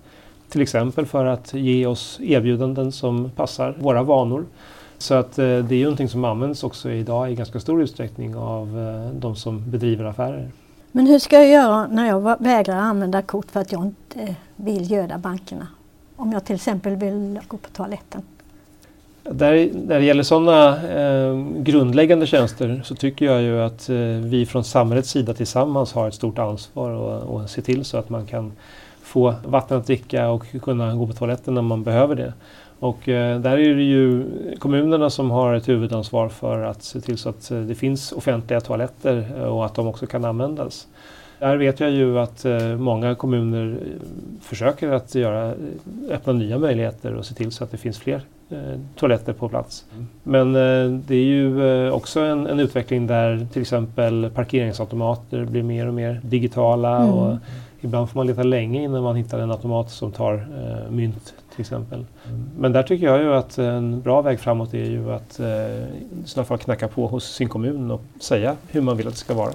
Till 0.49 0.61
exempel 0.61 1.05
för 1.05 1.25
att 1.25 1.53
ge 1.53 1.85
oss 1.85 2.19
erbjudanden 2.23 2.91
som 2.91 3.29
passar 3.29 3.75
våra 3.79 4.03
vanor. 4.03 4.45
Så 4.97 5.13
att 5.13 5.35
det 5.35 5.71
är 5.71 5.73
ju 5.73 5.83
någonting 5.83 6.09
som 6.09 6.25
används 6.25 6.63
också 6.63 6.91
idag 6.91 7.31
i 7.31 7.35
ganska 7.35 7.59
stor 7.59 7.81
utsträckning 7.81 8.35
av 8.35 8.67
de 9.13 9.35
som 9.35 9.71
bedriver 9.71 10.05
affärer. 10.05 10.51
Men 10.91 11.07
hur 11.07 11.19
ska 11.19 11.35
jag 11.35 11.47
göra 11.47 11.87
när 11.87 12.07
jag 12.07 12.43
vägrar 12.43 12.75
använda 12.75 13.21
kort 13.21 13.51
för 13.51 13.59
att 13.59 13.71
jag 13.71 13.85
inte 13.85 14.35
vill 14.55 14.91
göda 14.91 15.17
bankerna? 15.17 15.67
Om 16.15 16.31
jag 16.31 16.45
till 16.45 16.55
exempel 16.55 16.95
vill 16.95 17.39
gå 17.47 17.57
på 17.57 17.69
toaletten? 17.69 18.21
Där, 19.29 19.69
när 19.73 19.99
det 19.99 20.05
gäller 20.05 20.23
sådana 20.23 20.87
eh, 20.89 21.39
grundläggande 21.57 22.27
tjänster 22.27 22.81
så 22.83 22.95
tycker 22.95 23.25
jag 23.25 23.41
ju 23.41 23.61
att 23.61 23.89
eh, 23.89 23.95
vi 24.23 24.45
från 24.45 24.63
samhällets 24.63 25.09
sida 25.09 25.33
tillsammans 25.33 25.93
har 25.93 26.07
ett 26.07 26.13
stort 26.13 26.39
ansvar 26.39 26.91
och, 26.91 27.35
och 27.35 27.49
se 27.49 27.61
till 27.61 27.85
så 27.85 27.97
att 27.97 28.09
man 28.09 28.25
kan 28.25 28.51
få 29.01 29.35
vatten 29.45 29.77
att 29.77 29.87
dricka 29.87 30.29
och 30.29 30.45
kunna 30.61 30.95
gå 30.95 31.07
på 31.07 31.13
toaletten 31.13 31.53
när 31.53 31.61
man 31.61 31.83
behöver 31.83 32.15
det. 32.15 32.33
Och 32.79 33.09
eh, 33.09 33.39
där 33.39 33.57
är 33.57 33.75
det 33.75 33.83
ju 33.83 34.25
kommunerna 34.59 35.09
som 35.09 35.31
har 35.31 35.53
ett 35.53 35.69
huvudansvar 35.69 36.29
för 36.29 36.63
att 36.63 36.83
se 36.83 37.01
till 37.01 37.17
så 37.17 37.29
att 37.29 37.51
eh, 37.51 37.59
det 37.59 37.75
finns 37.75 38.11
offentliga 38.11 38.61
toaletter 38.61 39.31
eh, 39.37 39.43
och 39.43 39.65
att 39.65 39.75
de 39.75 39.87
också 39.87 40.07
kan 40.07 40.25
användas. 40.25 40.87
Där 41.39 41.57
vet 41.57 41.79
jag 41.79 41.91
ju 41.91 42.19
att 42.19 42.45
eh, 42.45 42.77
många 42.77 43.15
kommuner 43.15 43.77
eh, 43.81 44.41
försöker 44.41 44.91
att 44.91 45.15
göra, 45.15 45.45
eh, 45.47 45.55
öppna 46.09 46.33
nya 46.33 46.57
möjligheter 46.59 47.13
och 47.13 47.25
se 47.25 47.33
till 47.33 47.51
så 47.51 47.63
att 47.63 47.71
det 47.71 47.77
finns 47.77 47.99
fler 47.99 48.21
toaletter 48.95 49.33
på 49.33 49.49
plats. 49.49 49.85
Mm. 49.93 50.07
Men 50.23 50.55
eh, 50.55 50.99
det 51.07 51.15
är 51.15 51.23
ju 51.23 51.67
eh, 51.87 51.93
också 51.93 52.19
en, 52.19 52.47
en, 52.47 52.59
utveckling 52.59 53.07
där 53.07 53.47
till 53.53 53.61
exempel 53.61 54.29
parkeringsautomater 54.35 55.45
blir 55.45 55.63
mer 55.63 55.87
och 55.87 55.93
mer 55.93 56.21
digitala 56.23 56.97
mm. 56.97 57.09
och 57.09 57.37
ibland 57.81 58.09
får 58.09 58.19
man 58.19 58.27
leta 58.27 58.43
länge 58.43 58.83
innan 58.83 59.03
man 59.03 59.15
hittar 59.15 59.39
en 59.39 59.51
automat 59.51 59.91
som 59.91 60.11
tar 60.11 60.33
eh, 60.33 60.91
mynt 60.91 61.33
till 61.51 61.61
exempel. 61.61 62.05
Mm. 62.27 62.45
Men 62.57 62.71
där 62.71 62.83
tycker 62.83 63.05
jag 63.05 63.21
ju 63.21 63.33
att 63.33 63.57
en 63.57 64.01
bra 64.01 64.21
väg 64.21 64.39
framåt 64.39 64.73
är 64.73 64.85
ju 64.85 65.11
att 65.11 65.39
eh, 65.39 65.47
i 65.47 66.25
sådana 66.25 66.45
fall 66.45 66.57
knacka 66.57 66.87
på 66.87 67.07
hos 67.07 67.33
sin 67.33 67.49
kommun 67.49 67.91
och 67.91 68.01
säga 68.19 68.55
hur 68.67 68.81
man 68.81 68.97
vill 68.97 69.07
att 69.07 69.13
det 69.13 69.19
ska 69.19 69.33
vara. 69.33 69.51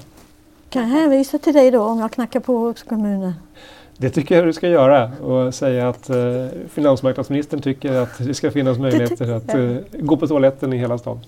Kan 0.68 0.83
jag 0.83 0.88
hänvisa 0.88 1.38
till 1.38 1.55
dig 1.55 1.70
då 1.70 1.83
om 1.83 1.98
jag 1.98 2.12
knackar 2.12 2.40
på 2.40 2.59
hos 2.59 2.83
kommunen? 2.83 3.33
Det 4.00 4.10
tycker 4.10 4.34
jag 4.34 4.44
du 4.44 4.52
ska 4.52 4.68
göra 4.68 5.12
och 5.16 5.54
säga 5.54 5.88
att 5.88 6.10
eh, 6.10 6.46
finansmarknadsministern 6.68 7.62
tycker 7.62 7.92
att 7.92 8.18
det 8.18 8.34
ska 8.34 8.50
finnas 8.50 8.78
möjligheter 8.78 9.30
att 9.32 9.54
eh, 9.54 9.76
gå 9.92 10.16
på 10.16 10.26
toaletten 10.26 10.72
i 10.72 10.76
hela 10.76 10.98
stan. 10.98 11.20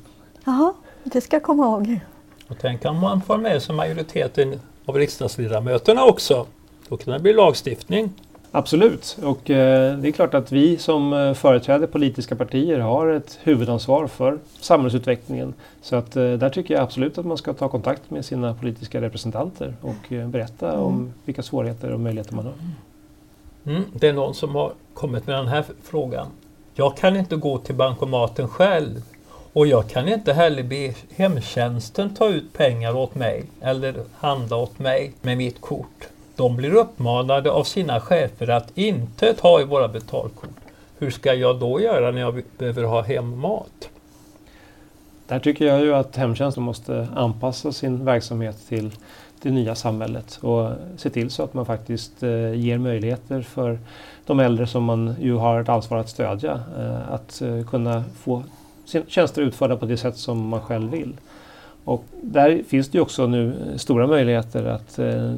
Jaha, 0.45 0.73
det 1.05 1.21
ska 1.21 1.37
jag 1.37 1.43
komma 1.43 1.65
ihåg. 1.65 2.01
Och 2.49 2.57
tänk 2.61 2.85
om 2.85 3.01
man 3.01 3.23
får 3.23 3.39
med 3.39 3.63
sig 3.63 3.75
majoriteten 3.75 4.61
av 4.85 4.97
riksdagsledamöterna 4.97 6.05
också. 6.05 6.47
Då 6.89 6.97
kan 6.97 7.13
det 7.13 7.19
bli 7.21 7.33
lagstiftning. 7.33 8.13
Absolut, 8.55 9.19
och 9.23 9.51
eh, 9.51 9.99
det 9.99 10.09
är 10.09 10.13
klart 10.13 10.35
att 10.35 10.53
vi 10.53 10.79
som 10.79 11.13
eh, 11.13 11.35
företräder 11.35 11.87
politiska 11.87 12.37
partier 12.37 12.79
har 12.79 13.09
ett 13.09 13.39
huvudansvar 13.43 14.07
för 14.07 14.39
samhällsutvecklingen. 14.61 15.55
Så 15.83 15.97
att 15.97 16.17
eh, 16.17 16.33
där 16.33 16.51
tycker 16.51 16.75
jag 16.75 16.83
absolut 16.83 17.19
att 17.19 17.27
man 17.27 17.37
ska 17.37 17.53
ta 17.53 17.69
kontakt 17.69 18.11
med 18.11 18.25
sina 18.25 18.55
politiska 18.55 19.01
representanter 19.01 19.75
och 19.81 20.13
eh, 20.13 20.29
berätta 20.29 20.69
mm. 20.69 20.83
om 20.83 21.13
vilka 21.25 21.43
svårigheter 21.43 21.91
och 21.91 22.01
möjligheter 22.01 22.35
man 22.35 22.45
har. 22.45 22.55
Mm, 23.67 23.85
det 23.93 24.09
är 24.09 24.13
någon 24.13 24.35
som 24.35 24.55
har 24.55 24.73
kommit 24.95 25.27
med 25.27 25.37
den 25.37 25.49
här 25.49 25.65
frågan. 25.83 26.27
Jag 26.75 26.97
kan 26.97 27.17
inte 27.17 27.37
gå 27.37 27.59
till 27.59 27.75
bankomaten 27.75 28.49
själv 28.49 29.03
och 29.53 29.67
jag 29.67 29.89
kan 29.89 30.09
inte 30.09 30.33
heller 30.33 30.63
be 30.63 30.95
hemtjänsten 31.17 32.15
ta 32.15 32.29
ut 32.29 32.53
pengar 32.53 32.97
åt 32.97 33.15
mig 33.15 33.45
eller 33.61 33.95
handla 34.15 34.57
åt 34.57 34.79
mig 34.79 35.13
med 35.23 35.37
mitt 35.37 35.61
kort. 35.61 36.09
De 36.37 36.57
blir 36.57 36.75
uppmanade 36.75 37.51
av 37.51 37.65
sina 37.65 38.01
chefer 38.01 38.51
att 38.51 38.79
inte 38.79 39.35
ta 39.35 39.61
i 39.61 39.65
våra 39.65 39.89
betalkort. 39.89 40.51
Hur 40.99 41.11
ska 41.11 41.35
jag 41.35 41.61
då 41.61 41.81
göra 41.81 42.11
när 42.11 42.21
jag 42.21 42.43
behöver 42.59 42.83
ha 42.83 43.03
hemmat? 43.03 43.89
Där 45.27 45.39
tycker 45.39 45.67
jag 45.67 45.81
ju 45.81 45.95
att 45.95 46.17
hemtjänsten 46.17 46.63
måste 46.63 47.09
anpassa 47.17 47.73
sin 47.73 48.05
verksamhet 48.05 48.69
till 48.69 48.91
det 49.43 49.51
nya 49.51 49.75
samhället 49.75 50.39
och 50.43 50.71
se 50.97 51.11
till 51.11 51.31
så 51.31 51.43
att 51.43 51.55
man 51.55 51.67
faktiskt 51.67 52.23
eh, 52.23 52.55
ger 52.55 52.79
möjligheter 52.79 53.43
för 53.43 53.79
de 54.27 54.41
äldre 54.41 54.67
som 54.67 54.85
man 54.85 55.15
ju 55.21 55.35
har 55.35 55.61
ett 55.61 55.69
ansvar 55.69 55.99
att 55.99 56.09
stödja 56.09 56.61
eh, 56.79 57.13
att 57.13 57.43
eh, 57.43 57.65
kunna 57.67 58.05
få 58.17 58.43
tjänster 59.09 59.43
utförda 59.43 59.77
på 59.77 59.87
det 59.87 59.97
sätt 59.97 60.17
som 60.17 60.49
man 60.49 60.61
själv 60.61 60.91
vill. 60.91 61.17
Och 61.85 62.05
där 62.23 62.63
finns 62.67 62.89
det 62.89 62.99
ju 62.99 63.03
också 63.03 63.27
nu 63.27 63.55
stora 63.77 64.07
möjligheter 64.07 64.65
att 64.65 64.99
eh, 64.99 65.35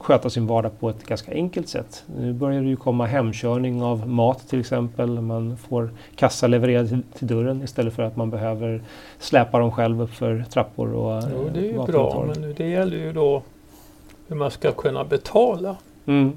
sköta 0.00 0.30
sin 0.30 0.46
vardag 0.46 0.80
på 0.80 0.90
ett 0.90 1.06
ganska 1.06 1.32
enkelt 1.32 1.68
sätt. 1.68 2.04
Nu 2.18 2.32
börjar 2.32 2.62
det 2.62 2.68
ju 2.68 2.76
komma 2.76 3.06
hemkörning 3.06 3.82
av 3.82 4.08
mat 4.08 4.48
till 4.48 4.60
exempel. 4.60 5.20
Man 5.20 5.56
får 5.56 5.90
kassa 6.16 6.46
levererad 6.46 6.88
till, 6.88 7.02
till 7.18 7.26
dörren 7.26 7.62
istället 7.62 7.94
för 7.94 8.02
att 8.02 8.16
man 8.16 8.30
behöver 8.30 8.82
släpa 9.18 9.58
dem 9.58 9.72
själv 9.72 10.02
upp 10.02 10.10
för 10.10 10.44
trappor. 10.50 10.92
Och, 10.94 11.22
jo, 11.32 11.50
det 11.54 11.60
är 11.60 11.72
ju 11.72 11.84
bra 11.84 12.24
men 12.26 12.54
det 12.54 12.68
gäller 12.68 12.96
ju 12.96 13.12
då 13.12 13.42
hur 14.28 14.36
man 14.36 14.50
ska 14.50 14.72
kunna 14.72 15.04
betala. 15.04 15.76
Mm. 16.06 16.32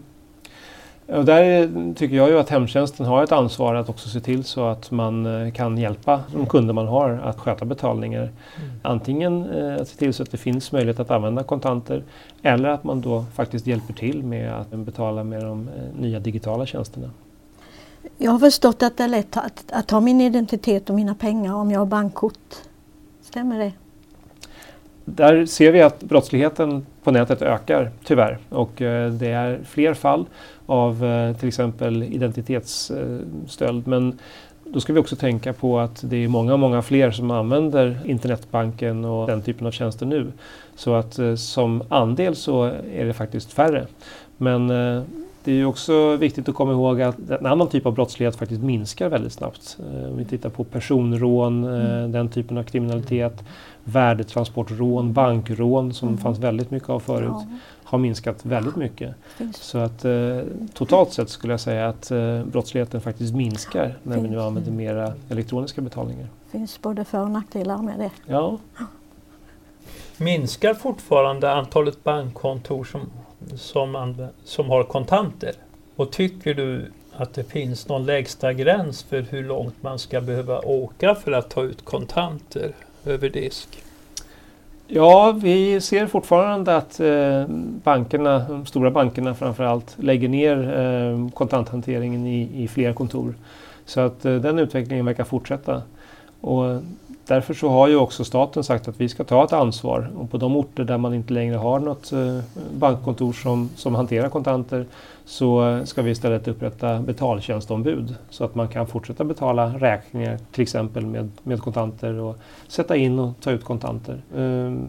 Och 1.12 1.26
där 1.26 1.70
tycker 1.94 2.16
jag 2.16 2.30
ju 2.30 2.40
att 2.40 2.50
hemtjänsten 2.50 3.06
har 3.06 3.24
ett 3.24 3.32
ansvar 3.32 3.76
att 3.76 3.90
också 3.90 4.10
se 4.10 4.20
till 4.20 4.44
så 4.44 4.66
att 4.66 4.92
man 4.92 5.26
eh, 5.26 5.52
kan 5.54 5.78
hjälpa 5.78 6.24
de 6.34 6.46
kunder 6.46 6.74
man 6.74 6.88
har 6.88 7.10
att 7.10 7.40
sköta 7.40 7.66
betalningar. 7.66 8.22
Mm. 8.22 8.70
Antingen 8.82 9.50
eh, 9.50 9.82
att 9.82 9.88
se 9.88 9.98
till 9.98 10.14
så 10.14 10.24
att 10.24 10.32
det 10.32 10.38
finns 10.38 10.72
möjlighet 10.72 11.00
att 11.00 11.12
använda 11.12 11.44
kontanter 11.44 12.04
eller 12.42 12.70
att 12.70 12.84
man 12.84 13.02
då 13.02 13.26
faktiskt 13.34 13.68
hjälper 13.68 13.94
till 13.94 14.24
med 14.24 14.54
att 14.54 14.70
betala 14.70 15.24
med 15.24 15.44
de 15.44 15.68
eh, 15.68 16.02
nya 16.02 16.20
digitala 16.20 16.66
tjänsterna. 16.66 17.10
Jag 18.18 18.32
har 18.32 18.40
förstått 18.40 18.84
att 18.84 18.98
det 18.98 19.04
är 19.04 19.08
lätt 19.08 19.38
att, 19.38 19.64
att 19.72 19.92
ha 19.92 20.00
min 20.00 20.22
identitet 20.22 20.90
och 20.90 20.96
mina 20.96 21.16
pengar 21.16 21.54
om 21.54 21.72
jag 21.72 21.80
har 21.80 21.86
bankkort. 21.86 22.56
Stämmer 23.22 23.60
det? 23.60 23.72
Där 25.06 25.46
ser 25.46 25.72
vi 25.72 25.82
att 25.82 26.04
brottsligheten 26.04 26.86
på 27.04 27.12
nätet 27.12 27.42
ökar 27.42 27.92
tyvärr 28.04 28.38
och 28.50 28.82
eh, 28.82 29.12
det 29.12 29.28
är 29.28 29.60
fler 29.66 29.94
fall 29.94 30.26
av 30.66 31.06
eh, 31.06 31.36
till 31.36 31.48
exempel 31.48 32.04
identitetsstöld. 32.04 33.88
Men 33.88 34.20
då 34.64 34.80
ska 34.80 34.94
vi 34.94 35.00
också 35.00 35.16
tänka 35.16 35.54
på 35.54 35.80
att 35.80 36.02
det 36.04 36.24
är 36.24 36.28
många, 36.28 36.58
många 36.58 36.82
fler 36.82 37.12
som 37.12 37.32
använder 37.32 38.00
internetbanken 38.06 39.06
och 39.06 39.28
den 39.28 39.42
typen 39.42 39.68
av 39.68 39.72
tjänster 39.72 40.06
nu. 40.06 40.32
Så 40.76 40.94
att 40.94 41.20
eh, 41.20 41.36
som 41.36 41.84
andel 41.90 42.36
så 42.36 42.64
är 42.94 43.06
det 43.06 43.14
faktiskt 43.14 43.54
färre. 43.54 43.88
Men 44.38 44.70
eh, 44.70 45.04
det 45.44 45.52
är 45.52 45.66
också 45.66 46.16
viktigt 46.16 46.50
att 46.50 46.56
komma 46.56 46.72
ihåg 46.72 47.02
att 47.02 47.30
en 47.30 47.46
annan 47.46 47.68
typ 47.68 47.86
av 47.86 47.94
brottslighet 47.94 48.36
faktiskt 48.36 48.62
minskar 48.62 49.10
väldigt 49.10 49.34
snabbt. 49.34 49.78
Om 49.80 50.18
vi 50.18 50.26
tittar 50.26 50.50
på 50.50 50.64
personrån, 50.64 51.64
mm. 51.64 52.12
den 52.12 52.30
typen 52.30 52.58
av 52.58 52.64
kriminalitet, 52.64 53.44
värdetransportrån, 53.84 55.14
bankrån 55.14 55.94
som 55.94 56.08
mm. 56.08 56.20
fanns 56.20 56.40
väldigt 56.40 56.72
mycket 56.72 56.90
av 56.90 57.00
förut. 57.00 57.30
Ja 57.32 57.46
har 57.90 58.00
minskat 58.00 58.46
väldigt 58.46 58.76
mycket. 58.76 59.16
Så 59.52 59.78
att 59.78 60.06
eh, 60.06 60.40
totalt 60.74 61.14
sett 61.14 61.30
skulle 61.30 61.54
jag 61.54 61.60
säga 61.60 61.90
att 61.90 62.12
eh, 62.12 62.44
brottsligheten 62.44 63.02
faktiskt 63.02 63.34
minskar 63.34 63.98
när 64.04 64.16
Finns. 64.16 64.28
vi 64.28 64.32
nu 64.32 64.42
använder 64.42 64.72
mera 64.72 65.14
elektroniska 65.30 65.82
betalningar. 65.82 66.28
Det 66.46 66.52
finns 66.52 66.82
både 66.82 67.06
för 67.06 67.20
och 67.20 67.32
nackdelar 67.32 67.78
med 67.78 68.00
det. 68.00 68.12
Ja. 68.26 68.58
Minskar 70.18 70.74
fortfarande 70.74 71.54
antalet 71.54 72.04
bankkontor 72.04 72.84
som, 72.84 73.02
som, 73.56 74.28
som 74.44 74.70
har 74.70 74.84
kontanter? 74.84 75.54
Och 75.96 76.12
tycker 76.12 76.54
du 76.54 76.92
att 77.14 77.34
det 77.34 77.44
finns 77.44 77.88
någon 77.88 78.06
lägsta 78.06 78.54
gräns 78.54 79.04
för 79.04 79.22
hur 79.22 79.44
långt 79.44 79.84
man 79.84 80.00
ska 80.00 80.22
behöva 80.22 80.60
åka 80.60 81.16
för 81.16 81.32
att 81.32 81.50
ta 81.50 81.64
ut 81.64 81.86
kontanter 81.86 82.72
över 83.06 83.30
disk? 83.30 83.84
Ja, 84.88 85.32
vi 85.32 85.82
ser 85.82 86.08
fortfarande 86.08 86.76
att 86.76 87.00
eh, 87.00 87.46
bankerna, 87.84 88.40
de 88.50 88.66
stora 88.66 88.92
bankerna 88.92 89.36
framförallt, 89.36 89.96
lägger 90.00 90.30
ner 90.30 90.80
eh, 90.80 91.30
kontanthanteringen 91.30 92.28
i, 92.28 92.64
i 92.64 92.68
fler 92.68 92.94
kontor. 92.94 93.34
Så 93.86 94.00
att 94.02 94.26
eh, 94.26 94.36
den 94.36 94.60
utvecklingen 94.60 95.06
verkar 95.06 95.24
fortsätta. 95.24 95.82
Och 96.42 96.82
därför 97.30 97.54
så 97.54 97.70
har 97.70 97.88
ju 97.88 97.96
också 97.96 98.24
staten 98.24 98.64
sagt 98.64 98.88
att 98.88 99.02
vi 99.02 99.10
ska 99.10 99.24
ta 99.24 99.44
ett 99.44 99.54
ansvar. 99.54 100.12
Och 100.18 100.32
på 100.32 100.38
de 100.38 100.56
orter 100.56 100.84
där 100.84 100.98
man 100.98 101.14
inte 101.14 101.34
längre 101.34 101.56
har 101.56 101.80
något 101.80 102.12
eh, 102.12 102.40
bankkontor 102.74 103.34
som, 103.34 103.70
som 103.76 103.96
hanterar 103.96 104.30
kontanter 104.30 104.86
så 105.26 105.70
eh, 105.70 105.84
ska 105.84 106.02
vi 106.02 106.12
istället 106.12 106.48
upprätta 106.48 107.00
betaltjänstombud 107.00 108.16
så 108.30 108.44
att 108.44 108.56
man 108.56 108.68
kan 108.68 108.88
fortsätta 108.88 109.24
betala 109.24 109.68
räkningar 109.68 110.38
till 110.52 110.62
exempel 110.62 111.06
med, 111.06 111.32
med 111.44 111.62
kontanter 111.62 112.14
och 112.14 112.38
sätta 112.68 112.96
in 112.96 113.20
och 113.20 113.32
ta 113.42 113.52
ut 113.52 113.64
kontanter. 113.64 114.22
Ehm, 114.38 114.88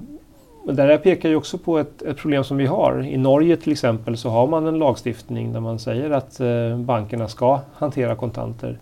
men 0.64 0.76
det 0.76 0.82
här 0.82 0.98
pekar 0.98 1.28
ju 1.28 1.36
också 1.36 1.58
på 1.58 1.78
ett, 1.78 2.02
ett, 2.02 2.16
problem 2.16 2.44
som 2.44 2.56
vi 2.56 2.66
har. 2.66 3.06
I 3.06 3.16
Norge 3.16 3.56
till 3.56 3.72
exempel 3.72 4.16
så 4.16 4.28
har 4.28 4.46
man 4.46 4.66
en 4.66 4.78
lagstiftning 4.78 5.52
där 5.52 5.60
man 5.60 5.78
säger 5.78 6.10
att 6.10 6.40
eh, 6.40 6.76
bankerna 6.76 7.28
ska 7.28 7.60
hantera 7.74 8.16
kontanter. 8.16 8.78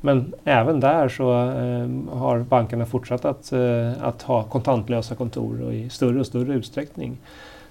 Men 0.00 0.34
även 0.44 0.80
där 0.80 1.08
så 1.08 1.32
eh, 1.32 2.18
har 2.18 2.38
bankerna 2.38 2.86
fortsatt 2.86 3.24
att, 3.24 3.52
eh, 3.52 3.92
att 4.02 4.22
ha 4.22 4.42
kontantlösa 4.42 5.14
kontor 5.14 5.62
och 5.62 5.74
i 5.74 5.88
större 5.88 6.20
och 6.20 6.26
större 6.26 6.54
utsträckning. 6.54 7.16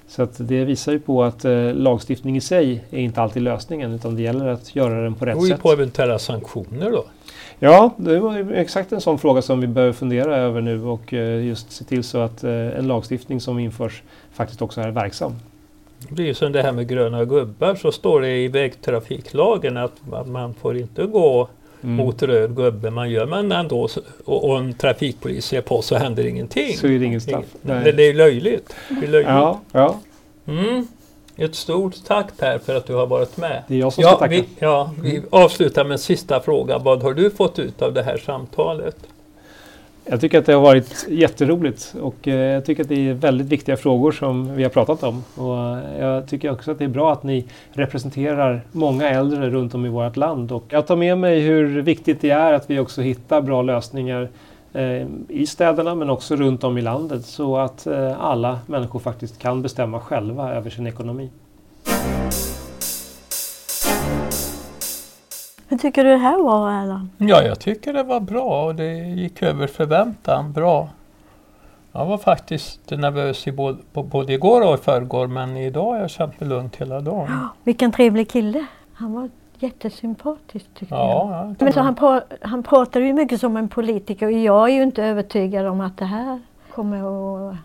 Så 0.08 0.24
att 0.24 0.36
det 0.38 0.66
visar 0.66 0.92
ju 0.92 1.00
på 1.00 1.24
att 1.24 1.46
eh, 1.46 1.74
lagstiftning 1.74 2.38
i 2.38 2.42
sig 2.42 2.84
är 2.90 3.00
inte 3.00 3.22
alltid 3.22 3.44
lösningen 3.44 3.94
utan 3.94 4.16
det 4.16 4.22
gäller 4.22 4.48
att 4.48 4.76
göra 4.76 5.04
den 5.04 5.16
på 5.16 5.26
rätt 5.26 5.44
sätt. 5.44 5.54
Och 5.54 5.62
på 5.62 5.72
eventuella 5.72 6.20
sanktioner 6.20 6.92
då? 6.92 7.06
Ja, 7.60 7.94
det 7.98 8.20
var 8.20 8.52
exakt 8.54 8.92
en 8.92 9.02
sån 9.02 9.20
fråga 9.20 9.42
som 9.42 9.62
vi 9.62 9.68
behöver 9.68 9.94
fundera 9.94 10.38
över 10.38 10.62
nu 10.62 10.84
och 10.84 11.14
just 11.14 11.72
se 11.72 11.84
till 11.84 12.04
så 12.04 12.18
att 12.18 12.44
en 12.44 12.88
lagstiftning 12.88 13.42
som 13.42 13.60
införs 13.60 14.04
faktiskt 14.32 14.62
också 14.62 14.82
är 14.82 14.92
verksam. 14.92 15.36
Det 16.10 16.24
ju 16.24 16.34
som 16.34 16.52
det 16.52 16.62
här 16.62 16.72
med 16.72 16.88
gröna 16.88 17.26
gubbar 17.26 17.76
så 17.76 17.92
står 17.92 18.22
det 18.22 18.38
i 18.38 18.48
vägtrafiklagen 18.48 19.78
att 19.78 20.28
man 20.28 20.54
får 20.54 20.78
inte 20.78 21.06
gå 21.06 21.50
mm. 21.84 21.96
mot 21.96 22.24
röd 22.24 22.56
gubbe. 22.56 22.90
Man 22.90 23.10
gör 23.10 23.26
man 23.26 23.52
ändå 23.52 23.90
och, 24.26 24.50
och 24.50 24.58
en 24.58 24.74
trafikpolis 24.74 25.46
ser 25.46 25.62
på 25.62 25.82
så 25.82 25.96
händer 25.96 26.26
ingenting. 26.26 26.78
Så 26.78 26.88
är 26.88 27.00
det 27.00 27.06
ingen 27.06 27.22
straff. 27.22 27.46
Det, 27.62 27.92
det, 27.92 28.04
är 28.04 28.14
löjligt. 28.14 28.76
Det 28.90 29.06
är 29.06 29.12
löjligt. 29.12 29.30
Ja, 29.30 29.62
ja. 29.72 30.00
Mm. 30.48 30.88
Ett 31.36 31.56
stort 31.56 31.96
tack 32.08 32.38
Per 32.38 32.60
för 32.60 32.76
att 32.76 32.86
du 32.86 32.94
har 32.94 33.08
varit 33.08 33.38
med. 33.38 33.64
Det 33.68 33.76
är 33.76 33.80
jag 33.80 33.94
som 33.94 34.04
ska 34.04 34.16
tacka. 34.16 34.32
Vi, 34.32 34.46
ja, 34.60 34.92
vi 35.02 35.22
avslutar 35.30 35.84
med 35.84 35.92
en 35.92 36.00
sista 36.00 36.40
fråga. 36.40 36.78
Vad 36.78 37.04
har 37.04 37.14
du 37.14 37.30
fått 37.30 37.60
ut 37.60 37.82
av 37.82 37.94
det 37.94 38.04
här 38.04 38.18
samtalet? 38.18 38.96
Jag 40.12 40.22
tycker 40.22 40.40
att 40.40 40.46
det 40.46 40.54
har 40.54 40.62
varit 40.62 41.06
jätteroligt 41.10 41.96
och 42.02 42.28
eh, 42.28 42.36
jag 42.36 42.66
tycker 42.66 42.84
att 42.84 42.90
det 42.90 43.10
är 43.10 43.14
väldigt 43.14 43.48
viktiga 43.48 43.78
frågor 43.78 44.12
som 44.12 44.56
vi 44.56 44.64
har 44.64 44.70
pratat 44.70 45.04
om. 45.04 45.24
Och 45.36 45.78
eh, 45.78 46.00
jag 46.00 46.28
tycker 46.28 46.52
också 46.52 46.72
att 46.72 46.80
det 46.80 46.84
är 46.84 46.90
bra 46.90 47.14
att 47.14 47.24
ni 47.24 47.46
representerar 47.72 48.62
många 48.72 49.10
äldre 49.10 49.50
runt 49.50 49.76
om 49.76 49.86
i 49.86 49.90
vårt 49.90 50.18
land. 50.18 50.52
Och 50.52 50.64
jag 50.70 50.88
tar 50.88 50.96
med 50.96 51.18
mig 51.18 51.40
hur 51.40 51.82
viktigt 51.82 52.22
det 52.22 52.30
är 52.30 52.54
att 52.54 52.70
vi 52.70 52.80
också 52.80 53.02
hittar 53.02 53.42
bra 53.42 53.62
lösningar 53.62 54.30
eh, 54.74 55.08
i 55.28 55.46
städerna 55.48 55.96
men 55.96 56.10
också 56.10 56.36
runt 56.36 56.64
om 56.64 56.78
i 56.78 56.82
landet 56.82 57.26
så 57.26 57.58
att 57.58 57.88
alla 58.18 58.60
människor 58.66 59.00
faktiskt 59.00 59.40
kan 59.40 59.62
bestämma 59.62 60.00
själva 60.00 60.54
över 60.54 60.70
sin 60.70 60.88
ekonomi. 60.88 61.30
Hur 65.70 65.78
tycker 65.78 66.04
du 66.04 66.10
det 66.10 66.18
här 66.18 66.44
var 66.44 66.72
Erland? 66.72 67.10
Ja, 67.18 67.44
jag 67.44 67.60
tycker 67.60 67.94
det 67.94 68.04
var 68.04 68.20
bra 68.20 68.66
och 68.66 68.76
det 68.76 68.94
gick 68.94 69.42
över 69.42 69.68
förväntan 69.68 70.52
bra. 70.52 70.90
Jag 71.92 72.06
var 72.06 72.18
faktiskt 72.18 72.90
nervös 72.90 73.48
i 73.48 73.52
både, 73.52 73.78
både 73.94 74.34
igår 74.34 74.68
och 74.68 74.74
i 74.74 74.78
förrgår 74.78 75.28
men 75.28 75.58
idag 75.58 75.86
har 75.86 75.98
jag 75.98 76.10
känt 76.10 76.40
mig 76.40 76.50
lugnt 76.50 76.76
hela 76.76 77.00
dagen. 77.00 77.28
Ja, 77.30 77.50
vilken 77.64 77.92
trevlig 77.92 78.30
kille. 78.30 78.66
Han 78.94 79.14
var 79.14 79.30
jättesympatisk 79.60 80.66
tycker 80.74 80.96
ja, 80.96 81.46
jag. 81.48 81.56
Men 81.60 81.74
så 81.74 81.80
han, 81.80 81.96
pra 81.96 82.22
han 82.42 82.64
pratade 82.64 83.06
ju 83.06 83.14
mycket 83.14 83.40
som 83.40 83.58
en 83.58 83.70
politiker 83.70 84.26
och 84.26 84.32
jag 84.32 84.70
är 84.70 84.74
ju 84.74 84.84
inte 84.84 85.04
övertygad 85.04 85.66
om 85.66 85.82
att 85.82 85.98
det 85.98 86.06
här 86.06 86.40
kommer 86.72 86.98
att 87.50 87.56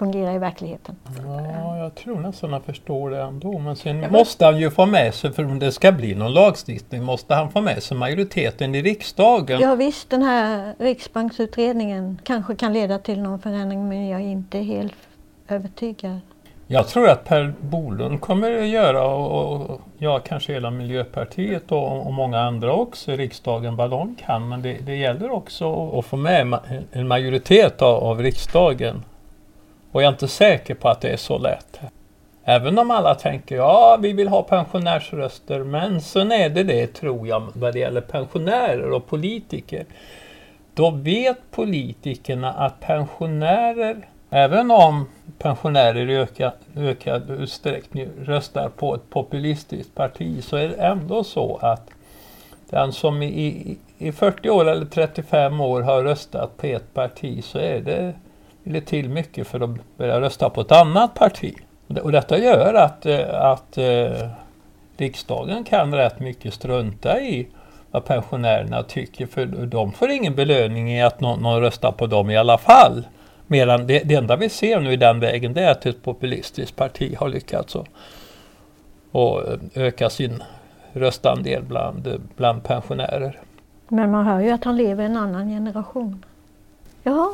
fungera 0.00 0.34
i 0.34 0.38
verkligheten. 0.38 0.96
Ja, 1.24 1.76
jag 1.76 1.94
tror 1.94 2.20
nästan 2.20 2.52
han 2.52 2.62
förstår 2.62 3.10
det 3.10 3.22
ändå. 3.22 3.58
Men 3.58 3.76
sen 3.76 4.02
ja, 4.02 4.10
måste 4.10 4.44
han 4.44 4.58
ju 4.58 4.70
få 4.70 4.86
med 4.86 5.14
sig, 5.14 5.32
för 5.32 5.44
om 5.44 5.58
det 5.58 5.72
ska 5.72 5.92
bli 5.92 6.14
någon 6.14 6.32
lagstiftning, 6.32 7.04
måste 7.04 7.34
han 7.34 7.50
få 7.50 7.60
med 7.60 7.82
sig 7.82 7.96
majoriteten 7.96 8.74
i 8.74 8.82
riksdagen. 8.82 9.60
Ja 9.60 9.74
visst, 9.74 10.10
den 10.10 10.22
här 10.22 10.74
riksbanksutredningen 10.78 12.20
kanske 12.24 12.54
kan 12.54 12.72
leda 12.72 12.98
till 12.98 13.22
någon 13.22 13.38
förändring 13.40 13.88
men 13.88 14.08
jag 14.08 14.20
är 14.20 14.24
inte 14.24 14.58
helt 14.58 14.94
övertygad. 15.48 16.20
Jag 16.66 16.88
tror 16.88 17.08
att 17.08 17.24
Per 17.24 17.52
Bolund 17.60 18.20
kommer 18.20 18.58
att 18.58 18.68
göra 18.68 19.04
och, 19.06 19.70
och 19.70 19.80
ja, 19.98 20.18
kanske 20.18 20.52
hela 20.52 20.70
Miljöpartiet 20.70 21.72
och, 21.72 22.06
och, 22.06 22.12
många 22.12 22.40
andra 22.40 22.72
också 22.72 23.12
i 23.12 23.16
riksdagen 23.16 23.76
vad 23.76 23.90
de 23.90 24.16
kan. 24.26 24.48
Men 24.48 24.62
det, 24.62 24.78
det 24.86 24.96
gäller 24.96 25.30
också 25.30 25.98
att 25.98 26.06
få 26.06 26.16
med 26.16 26.58
en 26.92 27.08
majoritet 27.08 27.82
av, 27.82 28.04
av 28.04 28.22
riksdagen 28.22 29.02
och 29.92 30.02
jag 30.02 30.08
är 30.08 30.12
inte 30.12 30.28
säker 30.28 30.74
på 30.74 30.88
att 30.88 31.00
det 31.00 31.08
är 31.08 31.16
så 31.16 31.38
lätt. 31.38 31.80
Även 32.44 32.78
om 32.78 32.90
alla 32.90 33.14
tänker 33.14 33.56
ja, 33.56 33.98
vi 34.00 34.12
vill 34.12 34.28
ha 34.28 34.42
pensionärsröster, 34.42 35.64
men 35.64 36.00
sen 36.00 36.32
är 36.32 36.48
det 36.48 36.62
det, 36.62 36.86
tror 36.86 37.28
jag, 37.28 37.46
vad 37.54 37.72
det 37.72 37.78
gäller 37.78 38.00
pensionärer 38.00 38.90
och 38.90 39.06
politiker. 39.06 39.84
Då 40.74 40.90
vet 40.90 41.50
politikerna 41.50 42.52
att 42.52 42.80
pensionärer, 42.80 44.08
även 44.30 44.70
om 44.70 45.08
pensionärer 45.38 46.10
i 46.10 46.16
ökad, 46.16 46.52
ökad 46.76 47.30
utsträckning 47.30 48.08
röstar 48.24 48.68
på 48.68 48.94
ett 48.94 49.10
populistiskt 49.10 49.94
parti, 49.94 50.44
så 50.44 50.56
är 50.56 50.68
det 50.68 50.74
ändå 50.74 51.24
så 51.24 51.56
att 51.56 51.90
den 52.70 52.92
som 52.92 53.22
i, 53.22 53.78
i 53.98 54.12
40 54.12 54.50
år 54.50 54.68
eller 54.68 54.86
35 54.86 55.60
år 55.60 55.80
har 55.80 56.02
röstat 56.02 56.56
på 56.56 56.66
ett 56.66 56.94
parti 56.94 57.44
så 57.44 57.58
är 57.58 57.80
det 57.80 58.14
ville 58.62 58.80
till 58.80 59.08
mycket 59.08 59.46
för 59.46 59.60
att 59.60 59.96
börja 59.96 60.20
rösta 60.20 60.50
på 60.50 60.60
ett 60.60 60.72
annat 60.72 61.14
parti. 61.14 61.54
Och 62.02 62.12
detta 62.12 62.38
gör 62.38 62.74
att, 62.74 63.06
eh, 63.06 63.44
att 63.44 63.78
eh, 63.78 64.28
riksdagen 64.96 65.64
kan 65.64 65.94
rätt 65.94 66.20
mycket 66.20 66.54
strunta 66.54 67.20
i 67.20 67.48
vad 67.90 68.04
pensionärerna 68.04 68.82
tycker 68.82 69.26
för 69.26 69.46
de 69.46 69.92
får 69.92 70.10
ingen 70.10 70.34
belöning 70.34 70.92
i 70.92 71.02
att 71.02 71.20
någon, 71.20 71.42
någon 71.42 71.60
röstar 71.60 71.92
på 71.92 72.06
dem 72.06 72.30
i 72.30 72.36
alla 72.36 72.58
fall. 72.58 73.06
Medan 73.46 73.86
det, 73.86 73.98
det 73.98 74.14
enda 74.14 74.36
vi 74.36 74.48
ser 74.48 74.80
nu 74.80 74.92
i 74.92 74.96
den 74.96 75.20
vägen 75.20 75.54
det 75.54 75.62
är 75.62 75.70
att 75.70 75.86
ett 75.86 76.02
populistiskt 76.02 76.76
parti 76.76 77.16
har 77.18 77.28
lyckats 77.28 77.76
att 77.76 77.86
eh, 79.12 79.82
öka 79.82 80.10
sin 80.10 80.42
röstandel 80.92 81.62
bland, 81.62 82.20
bland 82.36 82.64
pensionärer. 82.64 83.38
Men 83.88 84.10
man 84.10 84.26
hör 84.26 84.40
ju 84.40 84.50
att 84.50 84.64
han 84.64 84.76
lever 84.76 85.02
i 85.02 85.06
en 85.06 85.16
annan 85.16 85.48
generation. 85.48 86.24
Jaha, 87.02 87.28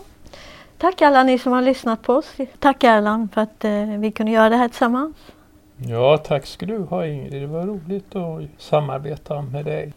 Tack 0.78 1.02
alla 1.02 1.22
ni 1.22 1.38
som 1.38 1.52
har 1.52 1.62
lyssnat 1.62 2.02
på 2.02 2.12
oss. 2.12 2.36
Tack 2.58 2.84
Erland 2.84 3.32
för 3.32 3.40
att 3.40 3.64
eh, 3.64 3.84
vi 3.98 4.12
kunde 4.12 4.32
göra 4.32 4.48
det 4.48 4.56
här 4.56 4.68
tillsammans. 4.68 5.16
Ja, 5.76 6.18
tack 6.18 6.46
ska 6.46 6.66
du 6.66 6.78
ha 6.78 7.06
Ingrid. 7.06 7.42
Det 7.42 7.46
var 7.46 7.66
roligt 7.66 8.16
att 8.16 8.42
samarbeta 8.58 9.42
med 9.42 9.64
dig. 9.64 9.92